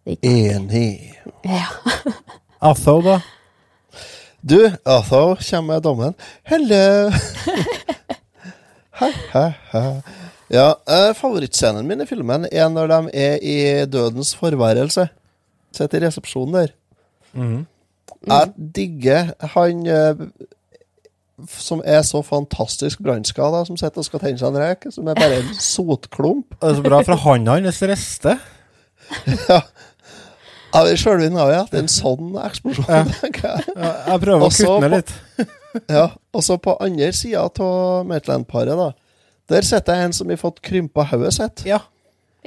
[0.07, 1.17] Enig.
[1.43, 1.67] Ja.
[2.71, 3.19] Atho, da?
[4.39, 6.15] Du, Atho, kommer med dommen.
[6.47, 7.11] Hello!
[9.03, 9.45] ha, ha,
[9.75, 9.85] ha.
[10.55, 13.57] Ja, eh, favorittscenen min i filmen er når de er i
[13.91, 15.09] dødens forværelse.
[15.75, 16.77] Sitter i resepsjonen der.
[18.27, 20.29] Jeg digger han eh,
[21.53, 25.15] som er så fantastisk brannskada, som sitter og skal tenne seg en rek, som er
[25.19, 26.57] bare en sotklump.
[26.61, 28.37] Det er så bra, fra hånda hans rister.
[29.51, 29.61] ja.
[30.75, 32.85] Ja, Sjølve at det er en sånn eksplosjon.
[32.91, 33.05] Ja.
[33.25, 33.33] jeg.
[33.77, 35.13] Ja, jeg prøver å kutte ned litt.
[35.93, 38.95] Ja, og så på andre sida av Maitland-paret, da.
[39.53, 41.67] Der sitter en som har fått krympa hodet sitt.
[41.69, 41.83] Ja.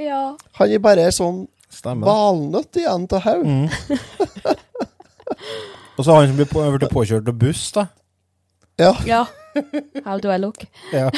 [0.02, 0.34] ja.
[0.58, 1.44] Han er bare sånn
[1.86, 3.70] valnøtt igjen av hode.
[6.00, 7.84] Og så han som blir på, blitt påkjørt av buss, da.
[8.80, 8.94] Ja.
[9.06, 9.26] Ja.
[10.06, 10.64] How do I look?
[10.94, 11.10] Ja.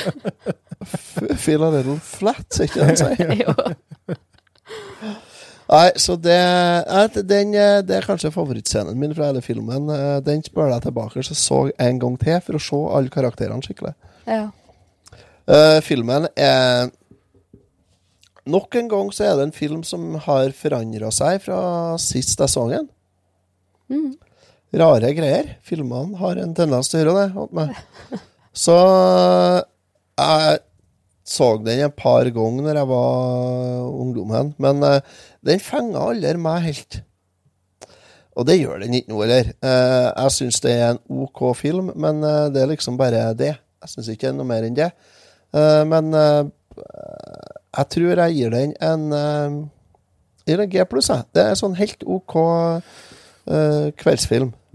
[1.37, 3.55] Feel a little flat, ikke ikke den sier.
[5.71, 6.35] Nei, så det,
[6.89, 9.87] nei, den, eh, det er kanskje favorittscenen min fra hele filmen.
[9.95, 13.63] Eh, Den spør jeg tilbake så så en gang til for å se alle karakterene
[13.63, 13.93] skikkelig.
[14.27, 14.49] Ja.
[15.47, 16.91] Uh, filmen er
[18.51, 21.61] Nok en gang så er det en film som har forandra seg fra
[22.01, 22.87] sist jeg så den.
[24.71, 25.55] Rare greier.
[25.67, 28.19] Filmene har en tendens til å gjøre det.
[28.55, 28.75] Så
[30.19, 30.59] jeg
[31.31, 35.03] så den et par ganger når jeg var ungdommen, men eh,
[35.47, 36.97] den fenga aldri meg helt.
[38.35, 39.51] Og det gjør den ikke nå heller.
[39.63, 43.53] Eh, jeg syns det er en OK film, men eh, det er liksom bare det.
[43.81, 44.91] Jeg syns ikke det er noe mer enn det.
[45.51, 49.65] Men jeg tror jeg gir den en
[50.47, 51.25] G pluss, jeg.
[51.35, 52.35] Det er sånn helt OK
[53.51, 53.91] eh,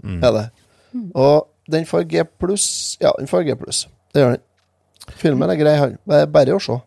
[0.07, 0.45] kveldsfilm, er det.
[1.13, 2.97] Og den får G pluss.
[3.01, 3.85] Ja, den får G pluss.
[4.13, 4.45] Det gjør den.
[5.17, 5.97] Filmen er grei, han.
[6.07, 6.79] Det er bare å se.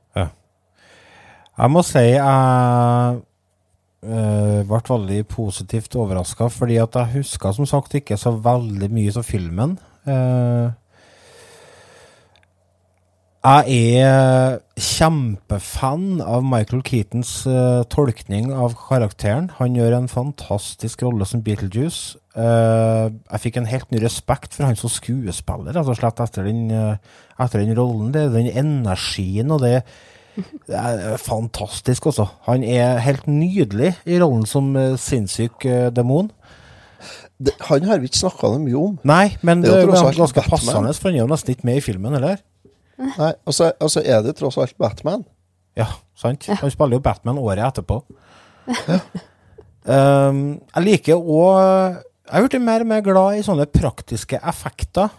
[1.60, 7.96] Jeg må si jeg uh, ble veldig positivt overraska, fordi at jeg huska som sagt
[7.98, 9.74] ikke så veldig mye av filmen.
[10.08, 10.72] Uh,
[13.40, 19.50] jeg er kjempefan av Michael Keatons uh, tolkning av karakteren.
[19.60, 22.19] Han gjør en fantastisk rolle som Beetlejuice.
[22.38, 26.46] Eh, jeg fikk en helt ny respekt for han som skuespiller, rett og slett etter
[26.46, 26.96] den, eh,
[27.42, 28.12] etter den rollen.
[28.14, 29.80] Det er den energien og det
[30.70, 32.24] det er fantastisk, også.
[32.46, 36.30] Han er helt nydelig i rollen som eh, sinnssyk eh, demon.
[37.40, 38.94] Det, han har vi ikke snakka mye om.
[39.04, 40.50] Nei, men Det det er er jo tross alt ganske Batman.
[40.54, 42.40] passende, for han er jo nesten ikke med i filmen heller.
[43.00, 45.24] Nei, Og så og så er det tross alt Batman.
[45.76, 46.46] Ja, sant?
[46.46, 48.02] Han spiller jo Batman året etterpå.
[49.88, 55.10] um, jeg liker òg Jeg har blitt mer og mer glad i sånne praktiske effekter.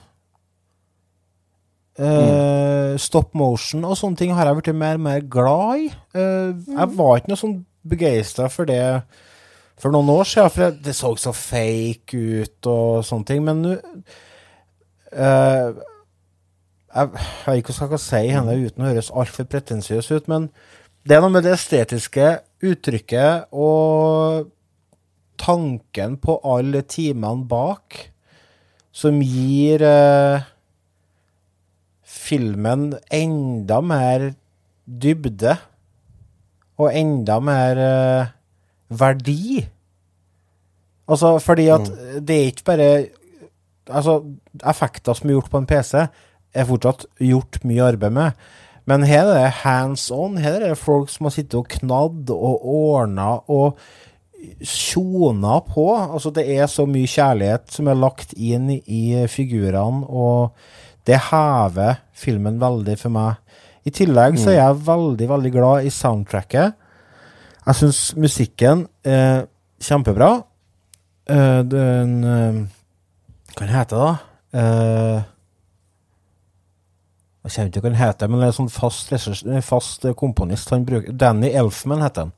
[2.00, 5.90] Eh, Stop motion og sånne ting har jeg blitt mer og mer glad i.
[6.16, 8.80] Eh, Jeg var ikke noe sånn begeistra for det
[9.82, 13.72] for noen år siden, for det, så så fake ut og sånne ting, men nå
[15.18, 15.72] uh,
[16.92, 17.08] jeg, jeg
[17.48, 20.52] vet ikke hva jeg skal si henne uten å høres altfor pretensiøs ut, men
[21.08, 22.28] det er noe med det estetiske
[22.62, 24.52] uttrykket og
[25.42, 27.98] tanken på alle timene bak
[28.92, 30.44] som gir eh,
[32.04, 34.32] filmen enda mer
[34.86, 35.56] dybde
[36.82, 38.34] og enda mer eh,
[38.92, 39.62] verdi.
[41.12, 41.90] Altså, fordi at
[42.20, 42.92] det er ikke bare
[43.92, 44.22] Altså,
[44.70, 46.04] effekter som er gjort på en PC,
[46.54, 48.38] er fortsatt gjort mye arbeid med.
[48.88, 50.38] Men her er det hands on.
[50.38, 53.82] Her er det folk som har sittet og knadd og ordna og
[54.66, 55.88] tjona på.
[55.96, 60.56] Altså, det er så mye kjærlighet som er lagt inn i figurene, og
[61.10, 63.40] det hever filmen veldig for meg.
[63.86, 66.78] I tillegg så er jeg veldig, veldig glad i soundtracket.
[67.66, 69.48] Jeg syns musikken er
[69.82, 70.32] kjempebra.
[71.30, 72.62] Eh, den eh,
[73.58, 74.12] Hva heter det, da?
[74.62, 75.28] Eh,
[77.42, 79.14] jeg kjenner ikke hva den heter, men det er sånn fast,
[79.66, 80.70] fast komponist.
[80.74, 82.36] Han bruker, Danny Elfman heter han.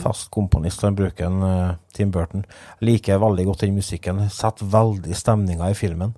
[0.00, 0.82] Fast komponist.
[0.86, 2.44] Han bruker en uh, Tim Burton.
[2.84, 4.22] Liker veldig godt den musikken.
[4.32, 6.14] Setter veldig stemninga i filmen.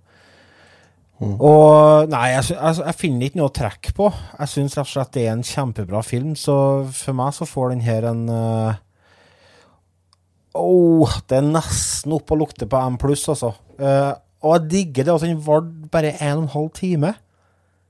[1.17, 4.11] Og Nei, jeg, altså, jeg finner ikke noe å trekke på.
[4.37, 6.57] Jeg syns rett og slett det er en kjempebra film, så
[6.93, 8.83] for meg så får den her en uh,
[10.57, 13.55] Åh, det er nesten opp og lukter på M pluss, altså.
[13.81, 14.13] Uh,
[14.45, 17.15] og jeg digger det at den varte bare en og en halv time.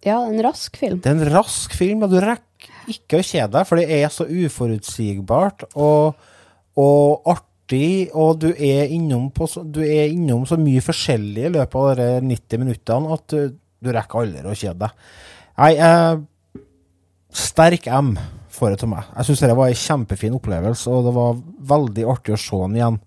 [0.06, 1.00] Ja, en rask film.
[1.02, 4.08] Det er en rask film, og du rekker ikke å kjede deg, for det er
[4.12, 6.16] så uforutsigbart og,
[6.78, 11.78] og artig, og du er, innom på, du er innom så mye forskjellig i løpet
[11.82, 15.06] av de 90 minuttene at du, du rekker aldri å kjede deg.
[15.56, 16.60] Nei, eh,
[17.36, 18.14] sterk M
[18.56, 19.08] får det til meg.
[19.16, 21.40] Jeg syns det var en kjempefin opplevelse, og det var
[21.74, 23.00] veldig artig å se den igjen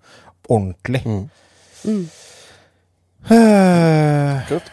[0.49, 1.03] ordentlig.
[1.07, 2.03] Mm.
[4.49, 4.69] Kult.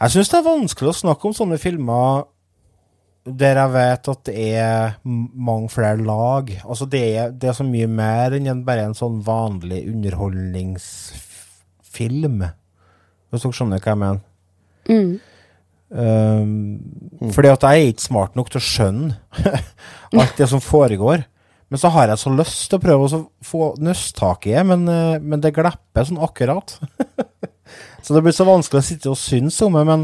[0.00, 2.24] jeg syns det er vanskelig å snakke om sånne filmer
[3.24, 6.50] der jeg vet at det er mange flere lag.
[6.60, 12.44] Altså det er, det er så mye mer enn bare en sånn vanlig underholdningsfilm.
[13.32, 14.20] Hvis dere skjønner hva jeg mener.
[14.84, 15.20] Mm.
[15.94, 16.82] Um,
[17.32, 19.12] Fordi at jeg er ikke smart nok til å skjønne
[20.20, 21.18] alt det som foregår.
[21.72, 24.80] Men så har jeg så lyst til å prøve å få nøsttak i det, men,
[24.90, 26.68] eh, men det glepper sånn akkurat.
[28.04, 30.00] så det blir så vanskelig å sitte og synes om det, men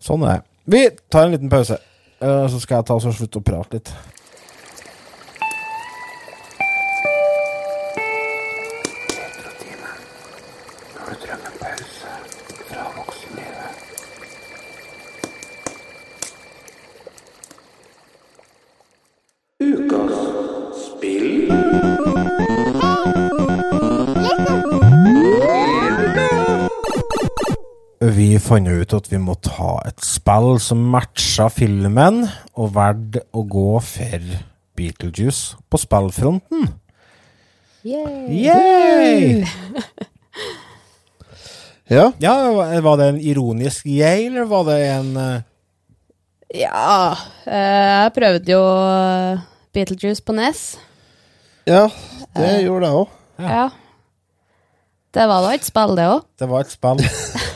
[0.00, 0.44] sånn er det.
[0.64, 1.78] Vi tar en liten pause,
[2.20, 3.90] eh, så skal jeg ta oss og slutte å prate litt.
[28.14, 32.20] Vi fant ut at vi må ta et spill som matcha filmen,
[32.54, 34.28] og valgte å gå for
[34.78, 36.68] Beetlejuice på spillfronten.
[37.84, 39.42] Yay!
[41.92, 42.06] Ja.
[42.16, 42.32] Ja,
[42.80, 45.42] var det en ironisk yay, eller var det en uh...
[46.48, 47.12] Ja,
[47.44, 49.42] eh, jeg prøvde jo eh,
[49.76, 50.62] Beetlejuice på NES.
[51.68, 51.90] ja,
[52.32, 53.12] det gjorde jeg òg.
[53.44, 53.66] Ja.
[55.14, 56.24] Det var da et spill, det òg.
[56.42, 57.02] Det var et spill.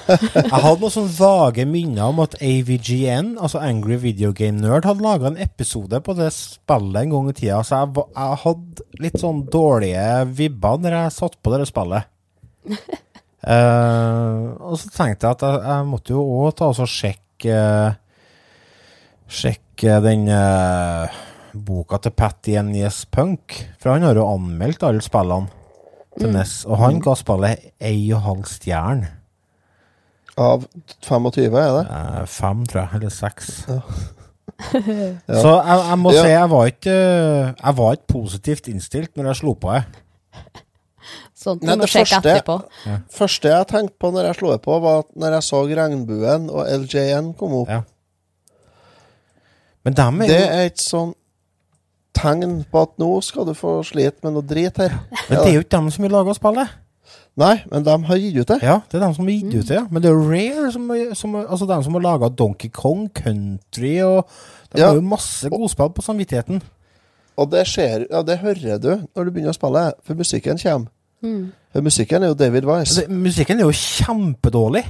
[0.08, 5.04] Jeg hadde noen sånne vage minner om at AVGN, altså Angry Video Game Nerd, hadde
[5.04, 7.58] laga en episode på det spillet en gang i tida.
[7.66, 10.06] Så jeg, jeg hadde litt sånn dårlige
[10.38, 12.08] vibber når jeg satt på det spillet.
[13.42, 17.62] uh, og så tenkte jeg at jeg, jeg måtte jo òg ta og sjekke
[19.28, 21.12] Sjekke den uh,
[21.52, 23.58] boka til Patty and Yes Punk.
[23.76, 25.57] For han har jo anmeldt alle spillene
[26.18, 26.64] til Ness.
[26.66, 29.08] og han ga spillet ei og halv stjerne.
[30.38, 30.64] Av
[31.02, 31.84] 25, er det?
[31.90, 33.00] Eh, fem, tror jeg.
[33.00, 33.50] Eller seks.
[33.68, 33.80] Ja.
[35.42, 36.22] Så jeg, jeg må Ja.
[36.22, 36.94] si jeg var ikke
[37.62, 39.84] Jeg var ikke positivt innstilt når jeg slo på det.
[41.38, 42.56] Sånt Nei, det første-
[43.14, 46.66] første jeg tenkte på når jeg slo på, var at når jeg så Regnbuen og
[46.66, 47.68] LJN komme opp.
[47.68, 47.82] Ja.
[49.84, 51.14] Men dem er Det er et sånn
[52.14, 54.94] tegn på at nå skal du få slite med noe drit her.
[55.28, 56.68] Men det er jo ikke dem som vil lage spillet.
[57.38, 58.56] Nei, men de har gitt ut det.
[58.66, 59.76] Ja, det er dem som har gitt ut det.
[59.76, 59.84] Ja.
[59.94, 64.26] Men det er Rare som, som Altså dem som har laga Donkey Kong Country og
[64.72, 64.88] De Ja.
[64.88, 66.58] har jo masse godspill på samvittigheten.
[67.38, 70.90] Og det skjer, ja, det hører du når du begynner å spille, for musikken kommer.
[71.72, 73.00] For musikken er jo David Wise.
[73.00, 74.82] Det, musikken er jo kjempedårlig.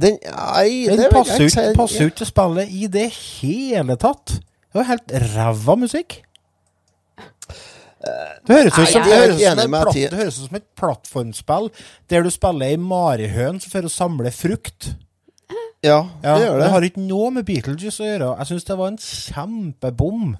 [0.00, 4.36] Den, nei, Den det passer ikke til spillet i det hele tatt.
[4.70, 6.20] Det var helt ræva musikk.
[8.46, 11.66] Det høres ut som, det som, et det plattformspill
[12.08, 14.94] der du spiller ei marihøns for å samle frukt.
[15.84, 16.70] Ja, Ja, det gjør det.
[16.70, 18.30] har ikke noe med Beetlejuice å gjøre.
[18.38, 20.34] Jeg syns det var en kjempebom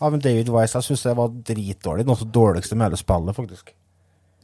[0.00, 0.78] av David Wise.
[0.78, 2.06] Jeg syns det var dritdårlig.
[2.06, 3.74] Noe av det dårligste med hele spillet, faktisk.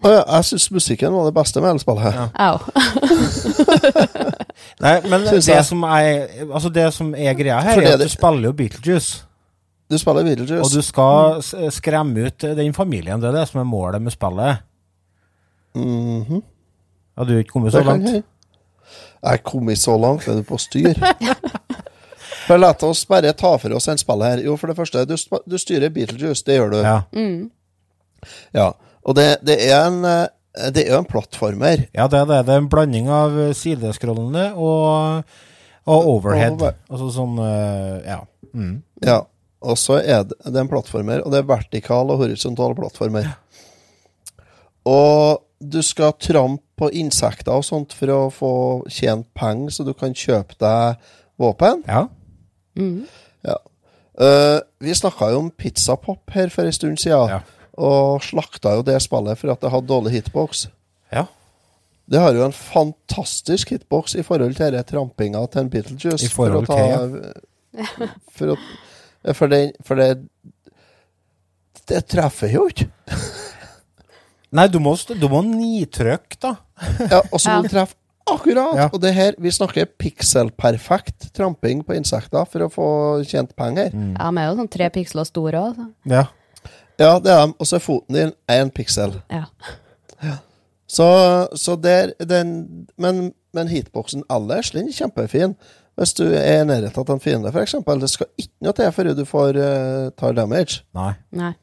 [0.04, 2.14] Ja, jeg syns musikken var det beste med hele spillet.
[2.14, 2.58] Ja.
[4.84, 8.50] Nei, men det som, er, altså det som er greia her, er at du spiller
[8.50, 9.25] jo Beetlejuice.
[9.90, 10.64] Du spiller Beetlejuice.
[10.64, 13.20] Og du skal skremme ut den familien.
[13.22, 14.62] Det er det som er målet med spillet.
[15.76, 16.42] Mhm.
[17.16, 18.04] Har du ikke kommet så langt?
[18.10, 18.22] jeg.
[19.22, 20.92] Er kommet så langt, er du på styr?
[22.46, 24.38] For La oss bare ta for oss en spill her.
[24.44, 25.16] Jo, for det første, du,
[25.50, 26.76] du styrer Beetlejuice, det gjør du.
[26.84, 27.00] Ja.
[27.16, 27.48] Mm.
[28.54, 28.68] Ja.
[29.02, 29.98] Og det, det er en
[30.74, 31.82] Det er jo en plattformer.
[31.94, 32.38] ja, det er det.
[32.46, 35.24] Det er en blanding av sideskrollende og,
[35.86, 36.54] og overhead.
[36.54, 38.20] Over- Altså sånn eh, Ja.
[38.54, 38.82] Mm.
[39.04, 39.18] Ja.
[39.62, 43.30] Og så er det, det er en plattformer, og det er vertikal og horisontal plattformer.
[44.86, 48.50] Og du skal trampe på insekter og sånt for å få
[48.92, 51.00] tjent penger, så du kan kjøpe deg
[51.40, 51.82] våpen.
[51.88, 52.06] ja.
[52.76, 53.06] Mm.
[53.46, 53.54] Ja.
[54.20, 57.38] Uh, vi snakka jo om pizzapop her for en stund siden, Ja.
[57.80, 60.66] og slakta jo det spillet for at det hadde dårlig hitbox.
[61.12, 61.24] Ja.
[62.06, 66.24] Det har jo en fantastisk hitbox i forhold til denne trampinga til en Beetlejuice.
[66.24, 68.60] I forhold for å ta, for, å, ja,
[69.34, 70.10] for, det, for det
[71.88, 72.86] Det treffer jo ikke.
[74.56, 76.54] Nei, du må, du må nitrykke, da.
[77.10, 77.62] Ja, og så må Ja.
[77.62, 77.94] du treffe
[78.26, 78.74] akkurat.
[78.78, 78.86] Ja.
[78.92, 82.86] Og det her, vi snakker pikselperfekt tramping på insekter for å få
[83.26, 83.90] tjent penger.
[83.92, 85.82] Ja, de er jo sånn tre piksler store òg.
[86.10, 86.24] Ja.
[86.98, 87.54] Ja, det er de.
[87.60, 89.18] Og så er foten din én piksel.
[89.30, 89.44] Ja.
[90.88, 91.06] Så,
[91.58, 95.56] så der, den, men, men hitboksen ellers, den er kjempefin.
[95.96, 97.78] Hvis du er i nærheten av en fiende, f.eks.
[98.02, 100.82] Det skal ikke noe til før du får uh, tar damage.
[100.96, 101.14] Nei.
[101.32, 101.54] Nei.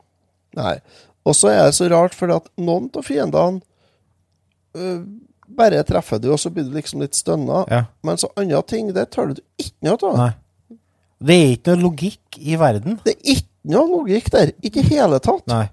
[0.58, 0.78] Nei.
[1.24, 3.62] Og så er det så rart, fordi at noen av fiendene
[4.78, 5.04] uh,
[5.54, 7.62] bare treffer du, og så blir du liksom litt stønna.
[7.70, 7.84] Ja.
[8.06, 10.18] Men så andre ting, det tar du ikke noe av.
[10.18, 10.32] Nei.
[11.24, 12.98] Det er ikke noe logikk i verden.
[13.06, 14.52] Det er ikke noe logikk der.
[14.66, 15.46] Ikke i hele tatt.
[15.52, 15.68] Nei.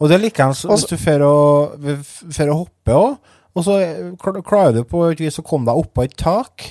[0.00, 1.36] Og det er likeens hvis Altså- du får å,
[1.76, 3.14] å hoppe òg,
[3.56, 3.76] og så
[4.20, 6.66] klarer du på et vis å komme deg oppå et tak.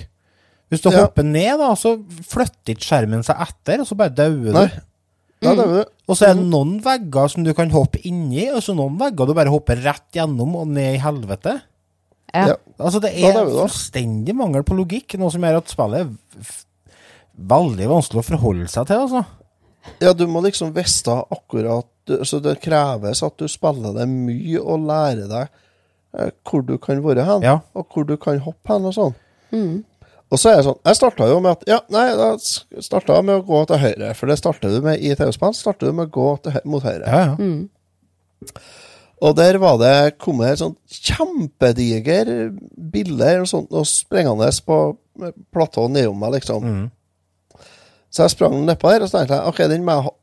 [0.71, 1.03] Hvis du Ja.
[1.05, 1.95] hopper ned, da, så
[2.25, 4.65] flytter ikke skjermen seg etter, og så bare dauer Nei.
[4.67, 4.81] du.
[5.45, 5.85] Ja, det er det.
[6.09, 9.27] Og så er det noen vegger som du kan hoppe inni, og så noen vegger
[9.27, 11.61] du bare hopper rett gjennom og ned i helvete.
[12.33, 12.47] Ja.
[12.47, 12.55] Ja.
[12.79, 16.55] Altså, det er det er fullstendig mangel på logikk, noe som gjør at spillet er
[17.37, 19.25] veldig vanskelig å forholde seg til, altså.
[20.01, 21.85] Ja, du må liksom vite akkurat
[22.25, 25.47] Så det kreves at du spiller det mye og lærer deg
[26.17, 27.59] eh, hvor du kan være hen, Ja.
[27.73, 29.15] og hvor du kan hoppe hen og sånn.
[29.51, 29.83] Mm.
[30.33, 33.27] Og så er det sånn Jeg starta jo med at Ja, nei, da starta jeg
[33.27, 36.09] med å gå til høyre, for det starter du med i TV-spann, Starter du med
[36.09, 37.05] å gå til, mot høyre.
[37.05, 37.35] Ja, ja.
[37.37, 38.55] Mm.
[39.25, 44.79] Og der var det kommet et sånt kjempediger bilde og sånt, og sprengende på
[45.55, 46.65] platået nedom meg, liksom.
[46.67, 47.63] Mm.
[48.11, 50.13] Så jeg sprang nedpå der, og så tenkte jeg ok, den må jeg ha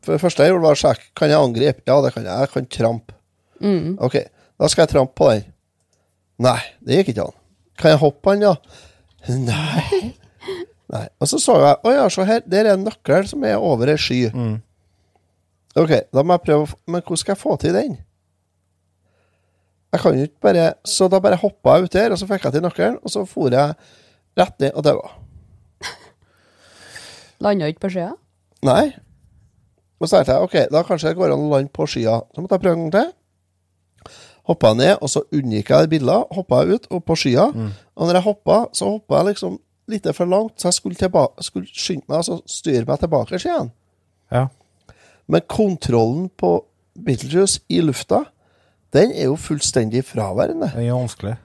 [0.00, 1.82] For det første jeg gjorde, var å sjekke kan jeg angripe.
[1.84, 2.32] Ja, det kan jeg.
[2.32, 3.14] Jeg kan trampe.
[3.60, 3.98] Mm.
[4.00, 4.14] Ok,
[4.56, 5.42] da skal jeg trampe på den.
[6.40, 7.36] Nei, det gikk ikke an.
[7.80, 8.54] Kan jeg hoppe på den, ja?
[9.28, 10.14] Nei.
[10.92, 11.06] Nei.
[11.20, 13.92] Og så så jeg Å ja, se her, der er en nøkkel som er over
[13.92, 14.30] ei sky.
[14.34, 14.56] Mm.
[15.78, 17.98] Ok, da må jeg prøve å Men hvordan skal jeg få til den?
[19.90, 22.48] Jeg kan jo ikke bare Så da bare hoppa jeg ut der, og så fikk
[22.48, 23.76] jeg til nøkkelen, og så for jeg
[24.38, 25.12] rett ned og daua.
[27.44, 28.12] Landa ikke på skia?
[28.66, 28.92] Nei.
[30.00, 32.20] Og så tenkte jeg ok, da kanskje det går an å lande på skya.
[32.32, 33.10] Så måtte jeg prøve en gang til.
[34.50, 36.24] Hoppa jeg ned, og så unngikk jeg biler.
[36.34, 37.44] Hoppa jeg ut og på skya.
[37.54, 39.58] Og når jeg hoppa, så hoppa jeg liksom
[39.90, 43.38] litt for langt, så jeg skulle, tilba- skulle skynde meg og så styre meg tilbake
[43.38, 43.70] igjen.
[44.30, 44.44] Ja.
[45.30, 46.52] Men kontrollen på
[46.98, 48.24] Beetlejuice i lufta,
[48.94, 50.72] den er jo fullstendig fraværende.
[50.74, 51.36] Den er vanskelig.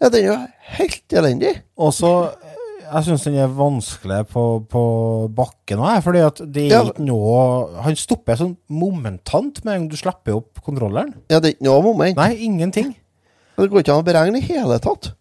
[0.00, 0.36] Ja, den er jo
[0.78, 1.54] helt elendig.
[1.76, 2.12] Og så
[2.90, 4.80] Jeg syns den er vanskelig på, på
[5.36, 6.80] bakken òg, fordi at det er Ja.
[6.88, 11.14] ikke noe Han stopper sånn momentant med en gang du slipper opp kontrolleren.
[11.30, 12.16] Ja, det er ikke noe moment.
[12.18, 12.94] Nei, ingenting.
[13.56, 15.12] Det går ikke an å beregne i hele tatt.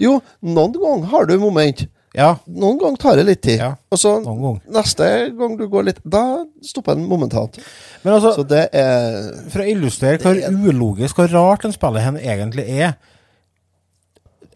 [0.00, 1.86] Jo, noen ganger har du moment.
[2.14, 3.58] Ja, Noen ganger tar det litt tid.
[3.62, 4.58] Ja, og så gang.
[4.68, 5.06] neste
[5.38, 7.56] gang du går litt Da stopper den momentant.
[8.04, 10.36] Men altså, Så det er for å illustrere hvor
[10.68, 12.96] ulogisk og rart den spillet her egentlig er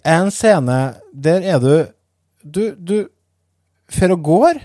[0.05, 1.87] En scene der er du
[2.47, 3.09] Du, du
[3.91, 4.61] fer og går,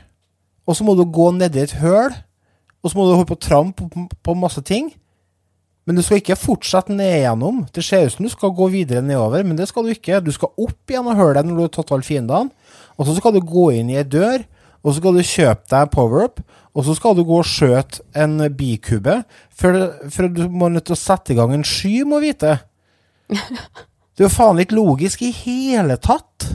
[0.67, 2.13] og så må du gå nedi et høl,
[2.81, 4.91] og så må du holde på å trampe på, på masse ting.
[5.89, 7.63] Men du skal ikke fortsette ned gjennom.
[7.73, 10.21] Det ser ut som du skal gå videre nedover, men det skal du ikke.
[10.21, 12.53] Du skal opp gjennom deg når du har tatt alle fiendene,
[12.97, 14.45] og så skal du gå inn i ei dør,
[14.81, 18.37] og så skal du kjøpe deg power-up, og så skal du gå og skjøte en
[18.57, 19.21] bikube,
[19.57, 19.77] for,
[20.13, 22.59] for du må nødt til å sette i gang en sky, må vite.
[24.11, 26.45] Det er jo faen ikke logisk i hele tatt.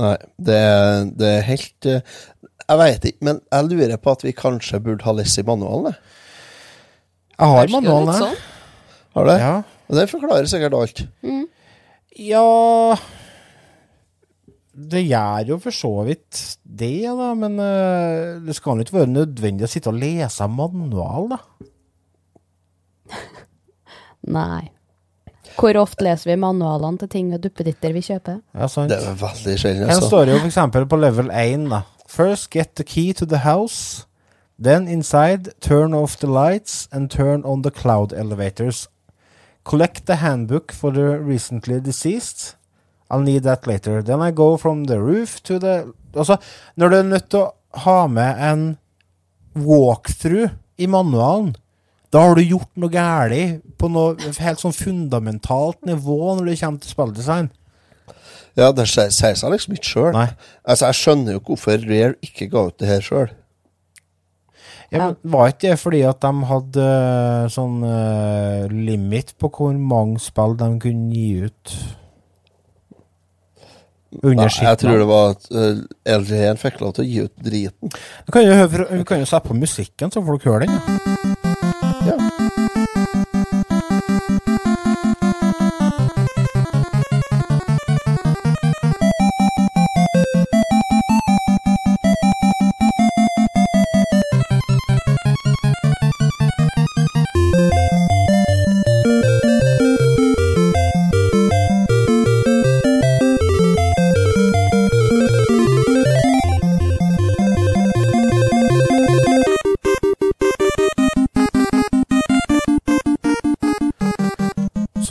[0.00, 2.00] Nei, det, er- det er helt eh,
[2.70, 5.90] Jeg veit ikke, men jeg lurer på at vi kanskje burde ha lest i manualen.
[5.92, 5.98] jeg.
[7.40, 8.20] Jeg har manualen her.
[8.22, 8.36] sånn.
[9.16, 9.32] Har du?
[9.42, 9.54] Ja.
[9.90, 11.00] Og Det forklarer sikkert alt.
[12.20, 12.96] Ja
[14.90, 19.10] Det gjør jo for så vidt det, da, men uh, det skal jo ikke være
[19.12, 21.40] nødvendig å sitte og lese manual, da.
[24.38, 24.70] Nei.
[25.58, 28.38] Hvor ofte leser vi manualene til ting og duppeditter vi kjøper?
[28.54, 28.92] Ja, sant.
[28.92, 30.08] Det er veldig sjelden, Her altså.
[30.08, 31.82] står det jo for eksempel på level 1, da.
[32.08, 34.06] First get the key to the house.
[34.62, 38.88] Then inside, turn off the lights and turn on the cloud elevators.
[39.64, 42.56] Collect the handbook for the recently deceased.
[43.10, 44.02] I'll need that later.
[44.02, 46.36] Then I go from the roof to the Altså,
[46.76, 47.52] når du er nødt til å
[47.84, 48.62] ha med en
[49.54, 51.54] walkthrough i manualen,
[52.10, 56.82] da har du gjort noe galt på noe helt sånn fundamentalt nivå når det kommer
[56.82, 57.50] til spilldesign.
[58.58, 60.16] Ja, det sier seg liksom ikke sjøl.
[60.18, 63.30] Altså, jeg skjønner jo ikke hvorfor Rare ikke ga ut det her sjøl.
[64.90, 70.18] Ja, Var ikke det fordi at de hadde eh, sånn uh, limit på hvor mange
[70.18, 71.76] spill de kunne gi ut?
[74.26, 75.84] Under Jeg tror det var at uh,
[76.18, 77.94] LG1 fikk lov til å gi ut driten.
[78.26, 80.74] Vi kan jo, høre, vi kan jo sette på musikken, så folk hører den.
[80.74, 81.09] ja.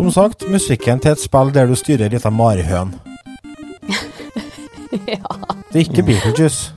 [0.10, 2.96] Som sagt, musikken til et spill der du styrer ei lita marihøn.
[5.14, 5.36] ja.
[5.70, 6.72] Det er ikke Beetlejuice.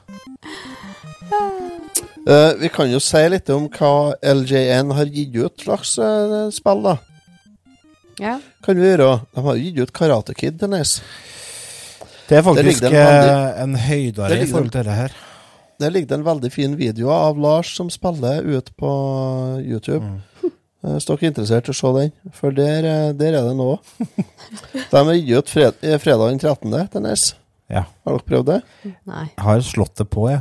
[2.28, 6.84] Uh, vi kan jo si litt om hva LJN har gitt ut slags uh, spill,
[6.84, 6.98] da.
[8.20, 8.34] ja.
[8.66, 9.06] Kan vi gjøre?
[9.32, 10.92] De har gitt ut Karate Kid til NES.
[12.28, 15.16] Det er faktisk det en eh, veldig- en høydare i forhold til det her.
[15.80, 18.92] Der ligger det en veldig fin video av Lars som spiller ut på
[19.64, 20.04] YouTube.
[20.04, 20.31] Eh,
[20.82, 23.68] Hvis dere er interessert i å se den, for der, eh, der er det nå.
[24.90, 26.88] De har gitt ut fred, eh, fredag den 13.
[26.90, 27.26] til NES.
[27.70, 27.84] Ja.
[28.04, 28.56] Har dere prøvd det?
[29.06, 29.26] Nei.
[29.36, 30.40] Jeg har slått det på, ja.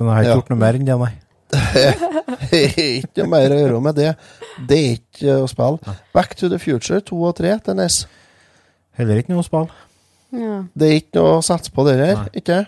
[0.00, 0.38] Men jeg har ikke Ja.
[0.40, 1.12] gjort noe mer enn det, nei.
[2.50, 4.10] Det er ikke noe mer å gjøre med det.
[4.70, 5.94] Det er ikke å spille.
[6.14, 8.00] Back to the Future 2 og 3 til NES.
[8.96, 9.68] Heller ikke noe spill.
[10.32, 10.62] Ja.
[10.78, 12.22] Det er ikke noe å satse på det der.
[12.38, 12.62] Ikke?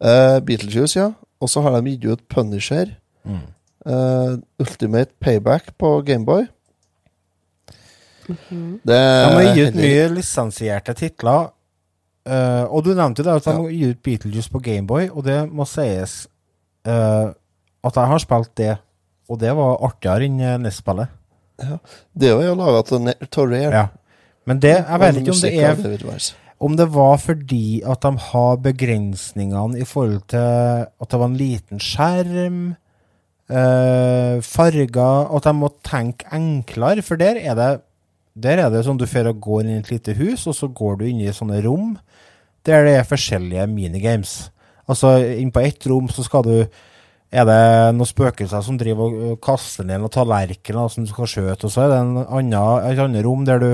[0.00, 1.10] Uh, Beetlejuice, ja.
[1.42, 2.94] Og så har de gitt ut Punisher.
[3.26, 3.42] Mm.
[3.84, 6.46] Eh, Ultimate Payback på Gameboy.
[8.28, 8.80] Mhm.
[8.84, 11.50] Det De har gitt ut mye lisensierte titler.
[12.24, 15.26] Uh, og du nevnte jo det at de har gitt ut Beetlejuice på Gameboy, og
[15.26, 16.22] det må sies
[16.88, 17.34] uh,
[17.84, 18.70] at jeg har spilt det,
[19.28, 21.12] og det var artigere enn NES-spillet.
[22.16, 23.68] Det er jo laga av Rare.
[23.68, 23.84] Ja.
[24.48, 26.32] Men det, jeg vet ikke om det er
[26.64, 30.38] Om det var fordi at de har begrensningene i forhold til
[30.88, 32.74] at det var en liten skjerm,
[33.50, 37.72] eh, farger, at de må tenke enklere, for der er det
[38.34, 40.66] der er det sånn du får og går inn i et lite hus, og så
[40.66, 41.92] går du inn i sånne rom
[42.66, 44.48] der det er forskjellige minigames.
[44.90, 46.56] Altså, inn på ett rom så skal du
[47.34, 47.60] er det
[47.96, 51.84] noen spøkelser som driver og kaster ned noen tallerkener som du skal skjøte, og så
[51.84, 52.58] er det en annen,
[52.90, 53.70] et annet rom der du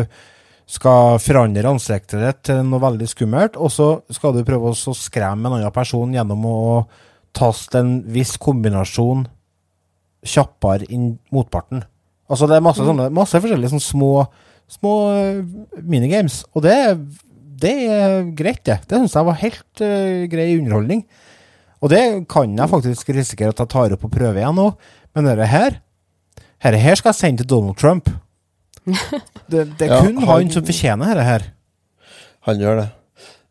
[0.70, 5.48] skal forandre ansiktet ditt til noe veldig skummelt, og så skal du prøve å skremme
[5.48, 6.60] en annen person gjennom å
[7.36, 9.26] taste en viss kombinasjon
[10.26, 11.82] kjappere enn motparten.
[12.30, 14.10] Altså det er masse, sånne, masse forskjellige sånne små,
[14.70, 15.40] små eh,
[15.82, 16.76] minigames, og det,
[17.60, 18.78] det er greit, det.
[18.86, 21.02] Det syns jeg var helt uh, grei underholdning.
[21.80, 24.68] Og det kan jeg faktisk risikere at jeg tar opp og prøver igjen nå,
[25.16, 25.78] men dette her,
[26.60, 28.10] dette her skal jeg sende til Donald Trump.
[29.50, 31.42] Det, det er Ja, kun han- han som fortjener dette her.
[32.46, 32.88] Han gjør det.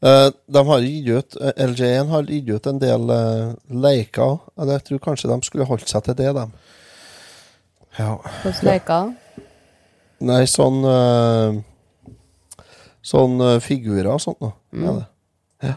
[0.02, 4.38] Eh, de har gitt ut eh, LJ1 har gitt ut en del uh, leker.
[4.56, 6.45] Jeg tror kanskje de skulle holdt seg til det, de.
[7.97, 8.14] Ja.
[8.43, 9.10] Hvordan leker?
[10.24, 11.60] Nei, sånn uh,
[13.10, 14.54] Sånn figurer og sånt noe.
[14.76, 15.06] Det.
[15.70, 15.76] Ja.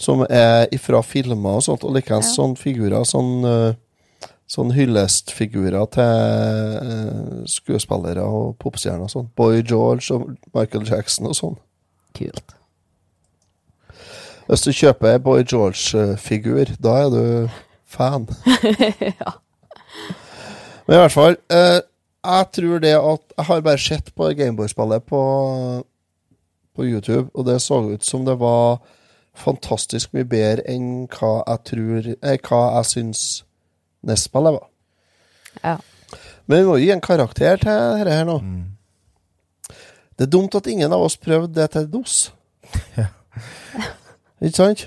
[0.00, 2.36] Som er ifra filmer og sånt, og likeens Ja.
[2.40, 3.44] sånn figurer Sånn,
[4.50, 9.28] sånn hyllestfigurer til skuespillere og popstjerner og sånn.
[9.36, 11.60] Boy George og Michael Jackson og sånn.
[12.16, 12.56] Kult.
[14.50, 17.50] Hvis du kjøper en Boy George-figur, da er du
[17.86, 18.24] fan.
[19.20, 19.34] ja.
[20.86, 21.78] Men i hvert fall, eh,
[22.24, 25.20] jeg tror det at Jeg har bare sett på Gameboy-spillet på,
[26.76, 28.80] på YouTube, og det så ut som det var
[29.38, 33.22] fantastisk mye bedre enn hva jeg tror eh, Hva jeg syns
[34.02, 34.66] NES-spillet var.
[35.62, 35.76] Ja.
[36.46, 38.40] Men vi må jo gi en karakter til dette her nå.
[40.18, 42.32] Det er dumt at ingen av oss prøvde det til DOS.
[44.40, 44.86] Ikke sant?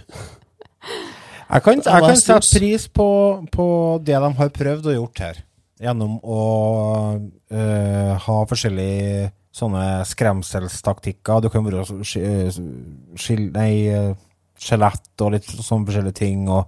[1.53, 3.07] Jeg kan, jeg kan sette pris på,
[3.53, 3.65] på
[4.01, 5.41] det de har prøvd og gjort her.
[5.83, 6.41] Gjennom å
[7.19, 11.43] øh, ha forskjellige sånne skremselstaktikker.
[11.43, 12.01] Du kan bruke så-
[13.19, 14.13] skil, nei, eh,
[14.57, 16.47] skjelett og litt sånne forskjellige ting.
[16.49, 16.65] Og,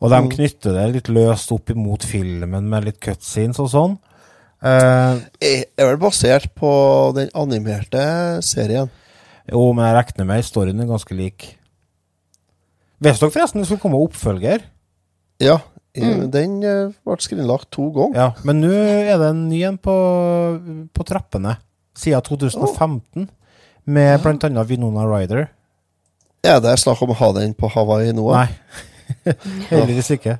[0.00, 0.30] og de Mm.
[0.30, 3.98] knytter det litt løst opp imot filmen med litt cutscenes og sånn.
[4.64, 8.88] Uh, er vel basert på den animerte serien.
[9.52, 11.58] jo, men jeg regner med storyen er ganske lik.
[13.02, 14.64] Visste dere forresten det skulle komme oppfølger?
[15.42, 15.58] Ja,
[15.96, 16.26] Mm.
[16.30, 18.16] den eh, ble skrinlagt to ganger.
[18.18, 19.94] Ja, men nå er det en ny en på,
[20.92, 21.54] på trappene.
[21.96, 23.30] Siden 2015.
[23.86, 25.46] Med blant annet Vinona Ryder.
[26.44, 28.26] Er det snakk om å ha den på Hawaii nå?
[28.34, 28.50] Nei.
[29.70, 30.36] Heldigvis ikke.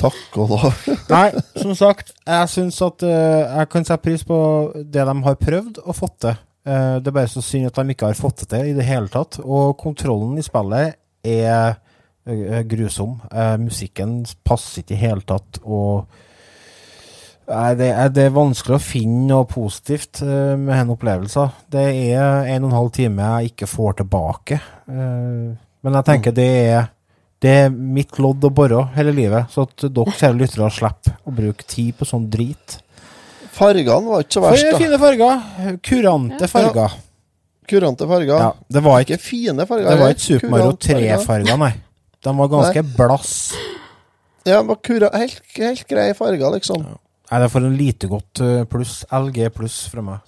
[0.00, 0.80] Takk og lov.
[1.12, 1.28] Nei,
[1.58, 4.38] som sagt, jeg syns at uh, jeg kan sette pris på
[4.76, 6.38] det de har prøvd og fått til.
[6.66, 8.86] Uh, det er bare så synd at de ikke har fått det til i det
[8.88, 9.40] hele tatt.
[9.44, 10.96] Og kontrollen i spillet
[11.26, 11.76] er
[12.26, 13.18] eh, grusom.
[13.30, 16.06] Eh, musikken passer ikke i det hele tatt, og
[17.46, 21.54] det, er, det er vanskelig å finne noe positivt eh, med denne opplevelsen.
[21.70, 24.58] Det er en og en halv time jeg ikke får tilbake.
[24.90, 25.54] Eh,
[25.86, 26.92] men jeg tenker det er
[27.44, 31.34] det er mitt lodd å bore hele livet, så at dere kjære lyttere slipper å
[31.36, 32.78] bruke tid på sånn drit.
[33.56, 34.78] Fargene var ikke så verst, da.
[34.80, 35.76] fine farger.
[35.84, 36.96] Kurante farger.
[37.68, 38.36] Kurante farger.
[38.40, 39.90] Ja, det var ikke, Ikke fine farger.
[39.90, 41.72] det var ikke Super Mario 3-farger, nei.
[42.26, 43.34] De var ganske blass.
[44.46, 46.86] Ja, var kura, helt, helt greie farger, liksom.
[47.26, 49.00] Nei, det får en lite godt eh, pluss.
[49.10, 50.22] LG pluss fra meg.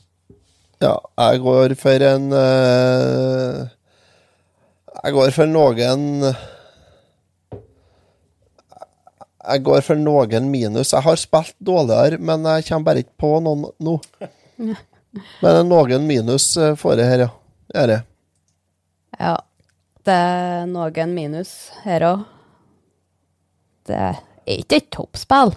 [0.82, 0.94] Ja,
[1.28, 3.66] jeg går for en uh,
[5.02, 6.04] Jeg går for noen
[9.48, 10.92] Jeg går for noen minus.
[10.92, 13.96] Jeg har spilt dårligere, men jeg kommer bare ikke på noen nå.
[15.42, 17.30] Men noen minus for får jeg her, ja.
[17.74, 17.98] Er det.
[19.20, 19.36] Ja.
[20.08, 21.54] Det er noen minus
[21.84, 22.22] her òg.
[23.88, 25.54] Det er ikke et toppspill.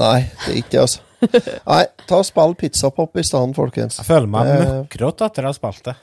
[0.00, 1.06] Nei, det er ikke det, altså.
[1.68, 3.98] Nei, ta og spill pizzapop i stedet, folkens.
[4.00, 5.96] Jeg føler meg Eh, møkkrått etter å ha spilt det.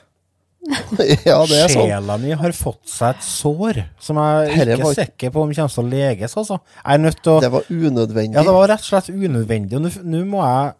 [1.26, 1.86] ja, det er sånn.
[1.88, 5.42] Sjela mi har fått seg et sår som jeg Herre ikke var- er sikker på
[5.42, 6.60] om kommer til å leges, altså.
[6.84, 8.34] Jeg er nødt til å Det var unødvendig.
[8.38, 9.74] Ja, det var rett og slett unødvendig.
[9.80, 10.74] Og nå må jeg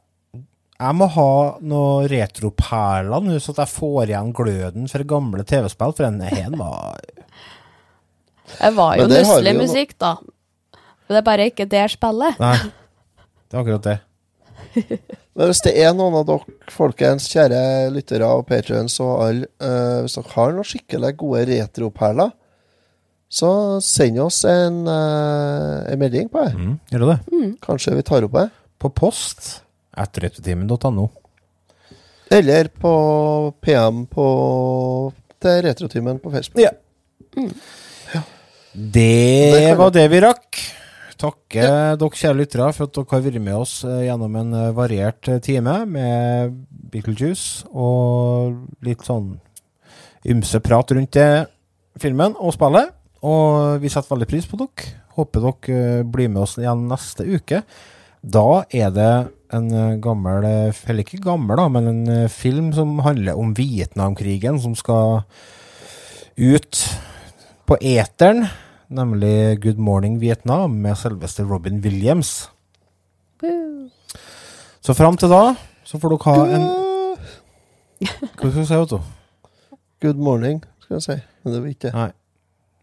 [0.79, 1.31] Jeg må ha
[1.66, 6.55] noe retroperler nå, så at jeg får igjen gløden for gamle TV-spill, for den her
[6.55, 7.01] var
[8.53, 10.14] Det var jo nusselig musikk, da.
[11.09, 12.39] Men det er bare ikke det spillet.
[12.39, 12.55] Nei,
[13.49, 13.97] det er akkurat det.
[15.39, 17.61] Men hvis det er noen av dere, folkens, kjære
[17.95, 22.35] lyttere og patrions og alle, uh, hvis dere har noen skikkelig gode retroperler,
[23.29, 23.51] så
[23.85, 26.55] send oss en, uh, en melding på det.
[26.55, 27.22] Mm, gjør det.
[27.35, 27.55] Mm.
[27.66, 28.51] Kanskje vi tar opp det.
[28.79, 29.57] På post
[30.03, 31.09] etter retrotimen.no.
[32.31, 32.93] Eller på
[33.65, 34.27] PM på
[35.41, 36.65] til Retrotimen på Facebook.
[36.65, 36.73] Ja.
[38.73, 40.59] Det Det var det vi rakk.
[41.19, 41.63] Takke
[41.99, 45.27] dere kjære lyttere for at dere har vært med oss eh, gjennom en eh, variert
[45.27, 46.55] eh, time med
[46.93, 48.55] Beetlejuice og
[48.87, 49.33] litt sånn
[50.31, 51.49] ymse prat rundt det
[51.99, 52.95] filmen og spillet.
[53.27, 54.95] Og vi setter veldig pris på dere.
[55.19, 57.65] Håper dere blir med oss igjen neste uke.
[58.23, 59.13] Da er det
[59.55, 63.55] en eh, gammel eh, Eller ikke gammel, da, men en eh, film som handler om
[63.57, 65.23] Vietnamkrigen, som skal
[66.39, 66.83] ut
[67.69, 68.47] på eteren,
[68.89, 72.49] nemlig Good Morning Vietnam med selveste Robin Williams.
[74.81, 75.53] Så fram til da
[75.85, 76.69] så får dere ha en
[78.39, 79.01] Hva skal du si, Otto?
[80.01, 81.17] Good morning, skal jeg si.
[81.43, 81.95] Men det var ikke det.
[81.97, 82.11] Nei.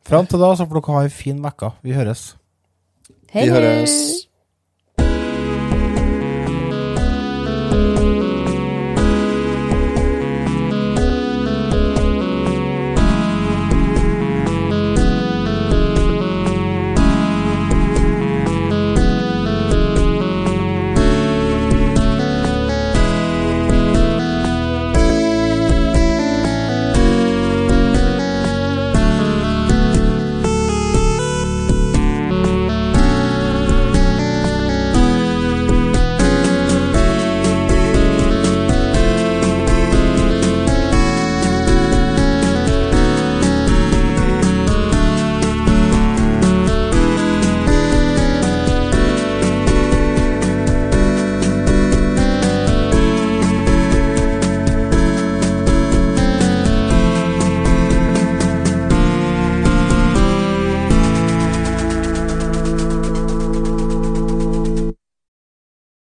[0.06, 1.72] Fram til da så får dere ha ei en fin uke.
[1.82, 2.28] Vi høres.
[3.32, 3.96] Hei, Vi høres.